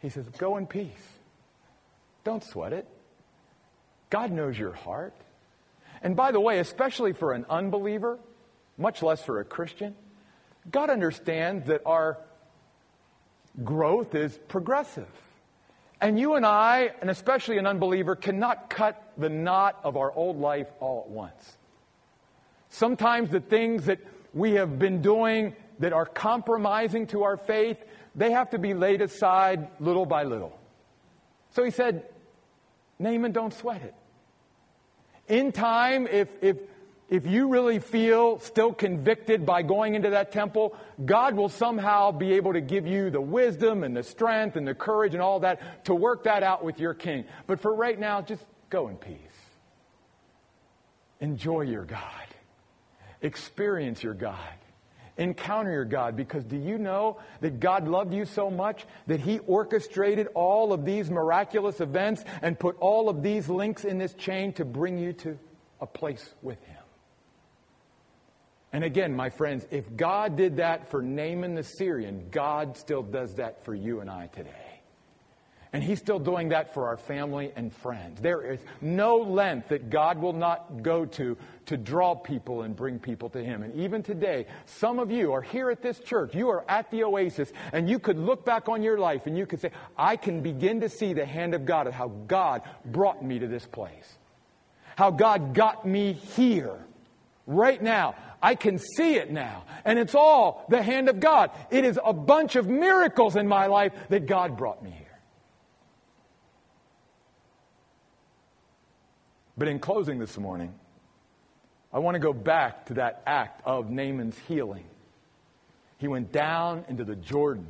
He 0.00 0.08
says, 0.08 0.26
Go 0.38 0.56
in 0.56 0.66
peace. 0.66 0.90
Don't 2.24 2.44
sweat 2.44 2.72
it. 2.72 2.86
God 4.10 4.30
knows 4.30 4.58
your 4.58 4.72
heart. 4.72 5.14
And 6.02 6.16
by 6.16 6.32
the 6.32 6.40
way, 6.40 6.58
especially 6.58 7.12
for 7.12 7.32
an 7.32 7.44
unbeliever, 7.48 8.18
much 8.76 9.02
less 9.02 9.22
for 9.22 9.40
a 9.40 9.44
Christian, 9.44 9.94
God 10.70 10.90
understands 10.90 11.66
that 11.66 11.82
our 11.84 12.18
growth 13.64 14.14
is 14.14 14.38
progressive. 14.48 15.08
And 16.00 16.18
you 16.18 16.34
and 16.34 16.46
I, 16.46 16.92
and 17.00 17.10
especially 17.10 17.58
an 17.58 17.66
unbeliever, 17.66 18.14
cannot 18.14 18.70
cut 18.70 19.12
the 19.18 19.28
knot 19.28 19.80
of 19.82 19.96
our 19.96 20.12
old 20.12 20.38
life 20.38 20.68
all 20.78 21.04
at 21.04 21.10
once. 21.10 21.56
Sometimes 22.68 23.30
the 23.30 23.40
things 23.40 23.86
that 23.86 23.98
we 24.32 24.52
have 24.52 24.78
been 24.78 25.02
doing 25.02 25.56
that 25.80 25.92
are 25.92 26.06
compromising 26.06 27.06
to 27.08 27.24
our 27.24 27.36
faith, 27.36 27.82
they 28.18 28.32
have 28.32 28.50
to 28.50 28.58
be 28.58 28.74
laid 28.74 29.00
aside 29.00 29.68
little 29.78 30.04
by 30.04 30.24
little. 30.24 30.58
So 31.50 31.62
he 31.62 31.70
said, 31.70 32.04
Naaman, 32.98 33.30
don't 33.30 33.54
sweat 33.54 33.82
it. 33.82 33.94
In 35.28 35.52
time, 35.52 36.08
if, 36.08 36.28
if, 36.42 36.56
if 37.08 37.26
you 37.26 37.48
really 37.48 37.78
feel 37.78 38.40
still 38.40 38.72
convicted 38.72 39.46
by 39.46 39.62
going 39.62 39.94
into 39.94 40.10
that 40.10 40.32
temple, 40.32 40.76
God 41.04 41.34
will 41.36 41.48
somehow 41.48 42.10
be 42.10 42.32
able 42.32 42.54
to 42.54 42.60
give 42.60 42.88
you 42.88 43.10
the 43.10 43.20
wisdom 43.20 43.84
and 43.84 43.96
the 43.96 44.02
strength 44.02 44.56
and 44.56 44.66
the 44.66 44.74
courage 44.74 45.14
and 45.14 45.22
all 45.22 45.40
that 45.40 45.84
to 45.84 45.94
work 45.94 46.24
that 46.24 46.42
out 46.42 46.64
with 46.64 46.80
your 46.80 46.94
king. 46.94 47.24
But 47.46 47.60
for 47.60 47.72
right 47.72 47.98
now, 47.98 48.20
just 48.20 48.44
go 48.68 48.88
in 48.88 48.96
peace. 48.96 49.16
Enjoy 51.20 51.60
your 51.60 51.84
God. 51.84 52.02
Experience 53.22 54.02
your 54.02 54.14
God. 54.14 54.36
Encounter 55.18 55.72
your 55.72 55.84
God 55.84 56.16
because 56.16 56.44
do 56.44 56.56
you 56.56 56.78
know 56.78 57.18
that 57.40 57.58
God 57.58 57.88
loved 57.88 58.14
you 58.14 58.24
so 58.24 58.50
much 58.50 58.86
that 59.08 59.20
He 59.20 59.40
orchestrated 59.40 60.28
all 60.34 60.72
of 60.72 60.84
these 60.84 61.10
miraculous 61.10 61.80
events 61.80 62.24
and 62.40 62.58
put 62.58 62.76
all 62.78 63.08
of 63.08 63.22
these 63.22 63.48
links 63.48 63.84
in 63.84 63.98
this 63.98 64.14
chain 64.14 64.52
to 64.54 64.64
bring 64.64 64.96
you 64.96 65.12
to 65.14 65.38
a 65.80 65.86
place 65.86 66.34
with 66.40 66.62
Him? 66.64 66.76
And 68.72 68.84
again, 68.84 69.14
my 69.14 69.30
friends, 69.30 69.66
if 69.70 69.96
God 69.96 70.36
did 70.36 70.58
that 70.58 70.90
for 70.90 71.02
Naaman 71.02 71.54
the 71.54 71.64
Syrian, 71.64 72.28
God 72.30 72.76
still 72.76 73.02
does 73.02 73.34
that 73.36 73.64
for 73.64 73.74
you 73.74 74.00
and 74.00 74.08
I 74.08 74.28
today. 74.28 74.67
And 75.72 75.82
he's 75.82 75.98
still 75.98 76.18
doing 76.18 76.48
that 76.48 76.72
for 76.72 76.86
our 76.86 76.96
family 76.96 77.52
and 77.54 77.72
friends. 77.72 78.20
There 78.20 78.40
is 78.40 78.60
no 78.80 79.18
length 79.18 79.68
that 79.68 79.90
God 79.90 80.18
will 80.18 80.32
not 80.32 80.82
go 80.82 81.04
to 81.04 81.36
to 81.66 81.76
draw 81.76 82.14
people 82.14 82.62
and 82.62 82.74
bring 82.74 82.98
people 82.98 83.28
to 83.28 83.44
him. 83.44 83.62
And 83.62 83.74
even 83.74 84.02
today, 84.02 84.46
some 84.64 84.98
of 84.98 85.10
you 85.10 85.34
are 85.34 85.42
here 85.42 85.70
at 85.70 85.82
this 85.82 86.00
church. 86.00 86.34
You 86.34 86.48
are 86.48 86.64
at 86.70 86.90
the 86.90 87.04
oasis 87.04 87.52
and 87.72 87.90
you 87.90 87.98
could 87.98 88.18
look 88.18 88.46
back 88.46 88.70
on 88.70 88.82
your 88.82 88.98
life 88.98 89.26
and 89.26 89.36
you 89.36 89.44
could 89.44 89.60
say, 89.60 89.70
I 89.96 90.16
can 90.16 90.40
begin 90.40 90.80
to 90.80 90.88
see 90.88 91.12
the 91.12 91.26
hand 91.26 91.52
of 91.52 91.66
God 91.66 91.86
and 91.86 91.94
how 91.94 92.08
God 92.26 92.62
brought 92.86 93.22
me 93.22 93.38
to 93.38 93.46
this 93.46 93.66
place. 93.66 94.16
How 94.96 95.10
God 95.10 95.52
got 95.52 95.86
me 95.86 96.14
here 96.14 96.78
right 97.46 97.80
now. 97.82 98.14
I 98.42 98.54
can 98.54 98.78
see 98.78 99.16
it 99.16 99.30
now. 99.30 99.64
And 99.84 99.98
it's 99.98 100.14
all 100.14 100.64
the 100.70 100.82
hand 100.82 101.10
of 101.10 101.20
God. 101.20 101.50
It 101.70 101.84
is 101.84 101.98
a 102.02 102.14
bunch 102.14 102.56
of 102.56 102.66
miracles 102.66 103.36
in 103.36 103.46
my 103.46 103.66
life 103.66 103.92
that 104.08 104.26
God 104.26 104.56
brought 104.56 104.82
me 104.82 104.90
here. 104.90 105.07
But 109.58 109.66
in 109.66 109.80
closing 109.80 110.20
this 110.20 110.38
morning, 110.38 110.72
I 111.92 111.98
want 111.98 112.14
to 112.14 112.20
go 112.20 112.32
back 112.32 112.86
to 112.86 112.94
that 112.94 113.22
act 113.26 113.60
of 113.64 113.90
Naaman's 113.90 114.38
healing. 114.46 114.84
He 115.98 116.06
went 116.06 116.30
down 116.30 116.84
into 116.88 117.04
the 117.04 117.16
Jordan 117.16 117.66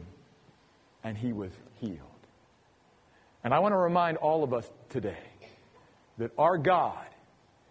and 1.02 1.16
he 1.16 1.32
was 1.32 1.50
healed. 1.80 1.98
And 3.42 3.54
I 3.54 3.60
want 3.60 3.72
to 3.72 3.78
remind 3.78 4.18
all 4.18 4.44
of 4.44 4.52
us 4.52 4.70
today 4.90 5.16
that 6.18 6.32
our 6.36 6.58
God 6.58 7.06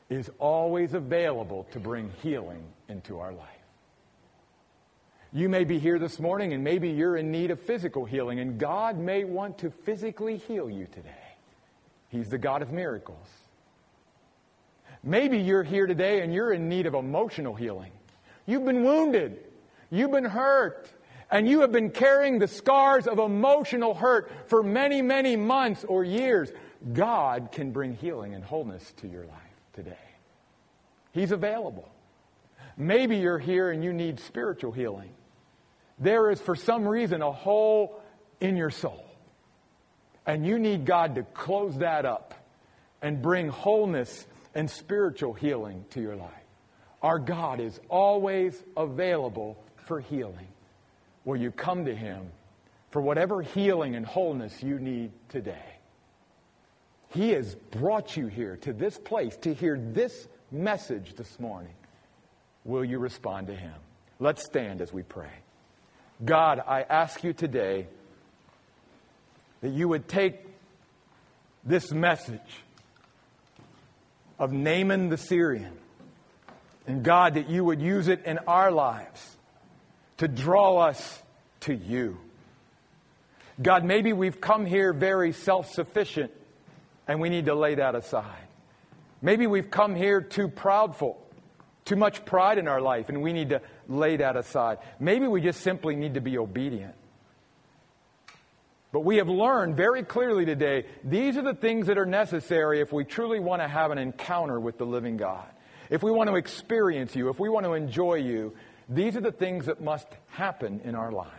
is 0.09 0.31
always 0.39 0.95
available 0.95 1.67
to 1.73 1.79
bring 1.79 2.11
healing 2.23 2.63
into 2.89 3.19
our 3.19 3.31
life. 3.31 3.47
You 5.31 5.47
may 5.47 5.65
be 5.65 5.77
here 5.77 5.99
this 5.99 6.19
morning 6.19 6.53
and 6.53 6.63
maybe 6.63 6.89
you're 6.89 7.17
in 7.17 7.31
need 7.31 7.51
of 7.51 7.59
physical 7.59 8.05
healing, 8.05 8.39
and 8.39 8.57
God 8.57 8.97
may 8.97 9.25
want 9.25 9.59
to 9.59 9.69
physically 9.69 10.37
heal 10.37 10.69
you 10.69 10.87
today. 10.87 11.11
He's 12.09 12.29
the 12.29 12.37
God 12.37 12.61
of 12.61 12.71
miracles. 12.71 13.27
Maybe 15.03 15.39
you're 15.39 15.63
here 15.63 15.87
today 15.87 16.21
and 16.21 16.33
you're 16.33 16.51
in 16.51 16.69
need 16.69 16.85
of 16.85 16.93
emotional 16.93 17.53
healing. 17.53 17.91
You've 18.45 18.65
been 18.65 18.83
wounded, 18.83 19.43
you've 19.89 20.11
been 20.11 20.25
hurt, 20.25 20.89
and 21.29 21.47
you 21.47 21.61
have 21.61 21.71
been 21.71 21.91
carrying 21.91 22.39
the 22.39 22.47
scars 22.47 23.07
of 23.07 23.19
emotional 23.19 23.93
hurt 23.93 24.31
for 24.47 24.63
many, 24.63 25.01
many 25.01 25.35
months 25.35 25.83
or 25.83 26.03
years. 26.03 26.49
God 26.93 27.49
can 27.51 27.71
bring 27.71 27.95
healing 27.95 28.33
and 28.33 28.43
wholeness 28.43 28.93
to 28.97 29.07
your 29.07 29.25
life 29.25 29.37
today. 29.73 29.97
He's 31.11 31.31
available. 31.31 31.89
Maybe 32.77 33.17
you're 33.17 33.39
here 33.39 33.71
and 33.71 33.83
you 33.83 33.91
need 33.91 34.19
spiritual 34.19 34.71
healing. 34.71 35.09
There 35.99 36.29
is, 36.29 36.39
for 36.39 36.55
some 36.55 36.87
reason, 36.87 37.21
a 37.21 37.31
hole 37.31 38.01
in 38.39 38.55
your 38.55 38.69
soul. 38.69 39.03
And 40.25 40.45
you 40.45 40.59
need 40.59 40.85
God 40.85 41.15
to 41.15 41.23
close 41.23 41.77
that 41.79 42.05
up 42.05 42.35
and 43.01 43.21
bring 43.21 43.49
wholeness 43.49 44.25
and 44.57 44.67
spiritual 44.71 45.33
healing 45.33 45.85
to 45.91 46.01
your 46.01 46.15
life. 46.15 46.31
Our 47.03 47.19
God 47.19 47.59
is 47.59 47.79
always 47.89 48.61
available 48.75 49.55
for 49.85 49.99
healing. 49.99 50.47
Will 51.25 51.37
you 51.37 51.51
come 51.51 51.85
to 51.85 51.95
Him 51.95 52.31
for 52.89 52.99
whatever 52.99 53.43
healing 53.43 53.95
and 53.95 54.03
wholeness 54.03 54.63
you 54.63 54.79
need 54.79 55.11
today? 55.29 55.77
He 57.09 57.29
has 57.29 57.53
brought 57.53 58.17
you 58.17 58.27
here 58.27 58.57
to 58.61 58.73
this 58.73 58.97
place 58.97 59.37
to 59.37 59.53
hear 59.53 59.79
this 59.79 60.27
message 60.51 61.13
this 61.15 61.39
morning. 61.39 61.73
Will 62.65 62.83
you 62.83 62.97
respond 62.97 63.47
to 63.47 63.55
Him? 63.55 63.75
Let's 64.19 64.43
stand 64.43 64.81
as 64.81 64.91
we 64.91 65.03
pray. 65.03 65.29
God, 66.25 66.63
I 66.67 66.81
ask 66.81 67.23
you 67.23 67.31
today 67.31 67.85
that 69.61 69.69
you 69.69 69.87
would 69.87 70.07
take 70.07 70.39
this 71.63 71.91
message 71.91 72.63
of 74.39 74.51
Naaman 74.51 75.09
the 75.09 75.17
Syrian. 75.17 75.77
And 76.85 77.03
God, 77.03 77.33
that 77.33 77.49
you 77.49 77.63
would 77.63 77.81
use 77.81 78.07
it 78.07 78.23
in 78.25 78.37
our 78.39 78.71
lives 78.71 79.37
to 80.17 80.27
draw 80.27 80.77
us 80.77 81.21
to 81.61 81.73
you. 81.73 82.17
God, 83.61 83.83
maybe 83.83 84.13
we've 84.13 84.39
come 84.39 84.65
here 84.65 84.93
very 84.93 85.33
self 85.33 85.71
sufficient 85.71 86.31
and 87.07 87.19
we 87.19 87.29
need 87.29 87.45
to 87.45 87.55
lay 87.55 87.75
that 87.75 87.95
aside. 87.95 88.47
Maybe 89.21 89.47
we've 89.47 89.71
come 89.71 89.95
here 89.95 90.21
too 90.21 90.47
proudful, 90.47 91.15
too 91.85 91.95
much 91.95 92.23
pride 92.25 92.57
in 92.57 92.67
our 92.67 92.81
life, 92.81 93.09
and 93.09 93.21
we 93.21 93.33
need 93.33 93.49
to 93.49 93.61
lay 93.87 94.17
that 94.17 94.35
aside. 94.35 94.77
Maybe 94.99 95.27
we 95.27 95.41
just 95.41 95.61
simply 95.61 95.95
need 95.95 96.13
to 96.13 96.21
be 96.21 96.37
obedient. 96.37 96.93
But 98.91 99.01
we 99.01 99.17
have 99.17 99.27
learned 99.27 99.75
very 99.75 100.03
clearly 100.03 100.45
today 100.45 100.85
these 101.03 101.37
are 101.37 101.41
the 101.41 101.53
things 101.53 101.87
that 101.87 101.97
are 101.97 102.05
necessary 102.05 102.79
if 102.79 102.93
we 102.93 103.03
truly 103.03 103.39
want 103.39 103.61
to 103.61 103.67
have 103.67 103.91
an 103.91 103.97
encounter 103.97 104.59
with 104.59 104.77
the 104.77 104.85
living 104.85 105.17
God. 105.17 105.47
If 105.89 106.03
we 106.03 106.11
want 106.11 106.29
to 106.29 106.35
experience 106.35 107.15
you, 107.15 107.29
if 107.29 107.39
we 107.39 107.49
want 107.49 107.65
to 107.65 107.73
enjoy 107.73 108.15
you, 108.15 108.53
these 108.89 109.15
are 109.17 109.21
the 109.21 109.31
things 109.31 109.65
that 109.65 109.81
must 109.81 110.07
happen 110.27 110.81
in 110.83 110.95
our 110.95 111.11
lives. 111.11 111.31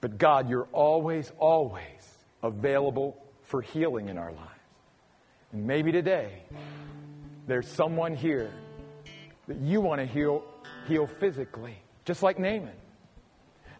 But 0.00 0.18
God, 0.18 0.48
you're 0.48 0.68
always, 0.72 1.32
always 1.38 1.82
available 2.42 3.16
for 3.42 3.62
healing 3.62 4.08
in 4.08 4.18
our 4.18 4.32
lives. 4.32 4.50
And 5.52 5.66
maybe 5.66 5.90
today, 5.90 6.42
there's 7.46 7.68
someone 7.68 8.14
here 8.14 8.52
that 9.48 9.58
you 9.58 9.80
want 9.80 10.00
to 10.00 10.06
heal, 10.06 10.44
heal 10.86 11.06
physically, 11.06 11.76
just 12.04 12.22
like 12.22 12.38
Naaman. 12.38 12.74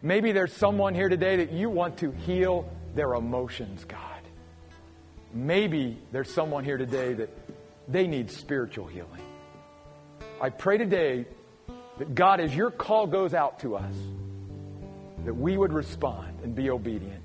Maybe 0.01 0.31
there's 0.31 0.53
someone 0.53 0.93
here 0.93 1.09
today 1.09 1.37
that 1.37 1.51
you 1.51 1.69
want 1.69 1.97
to 1.99 2.11
heal 2.11 2.69
their 2.93 3.13
emotions, 3.13 3.83
God. 3.85 4.01
Maybe 5.33 5.97
there's 6.11 6.31
someone 6.31 6.63
here 6.63 6.77
today 6.77 7.13
that 7.13 7.29
they 7.87 8.07
need 8.07 8.29
spiritual 8.29 8.85
healing. 8.87 9.21
I 10.41 10.49
pray 10.49 10.77
today 10.77 11.25
that 11.97 12.13
God, 12.13 12.39
as 12.39 12.55
your 12.55 12.69
call 12.69 13.07
goes 13.07 13.33
out 13.33 13.59
to 13.61 13.75
us, 13.75 13.95
that 15.25 15.33
we 15.33 15.57
would 15.57 15.73
respond 15.73 16.39
and 16.43 16.53
be 16.53 16.69
obedient. 16.69 17.23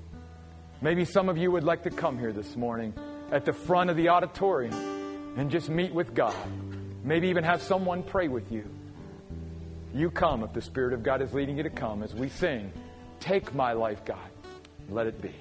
Maybe 0.81 1.05
some 1.05 1.29
of 1.29 1.37
you 1.37 1.51
would 1.51 1.63
like 1.63 1.83
to 1.83 1.91
come 1.91 2.17
here 2.17 2.33
this 2.33 2.55
morning 2.55 2.93
at 3.31 3.45
the 3.45 3.53
front 3.53 3.89
of 3.89 3.95
the 3.95 4.09
auditorium 4.09 4.73
and 5.37 5.49
just 5.49 5.69
meet 5.69 5.93
with 5.93 6.13
God. 6.13 6.35
Maybe 7.03 7.29
even 7.29 7.43
have 7.43 7.61
someone 7.61 8.03
pray 8.03 8.27
with 8.27 8.51
you. 8.51 8.67
You 9.93 10.09
come 10.09 10.43
if 10.43 10.53
the 10.53 10.61
Spirit 10.61 10.93
of 10.93 11.03
God 11.03 11.21
is 11.21 11.33
leading 11.33 11.57
you 11.57 11.63
to 11.63 11.69
come 11.69 12.01
as 12.01 12.15
we 12.15 12.29
sing, 12.29 12.71
Take 13.19 13.55
my 13.55 13.71
life, 13.71 14.03
God. 14.03 14.17
Let 14.89 15.07
it 15.07 15.21
be. 15.21 15.33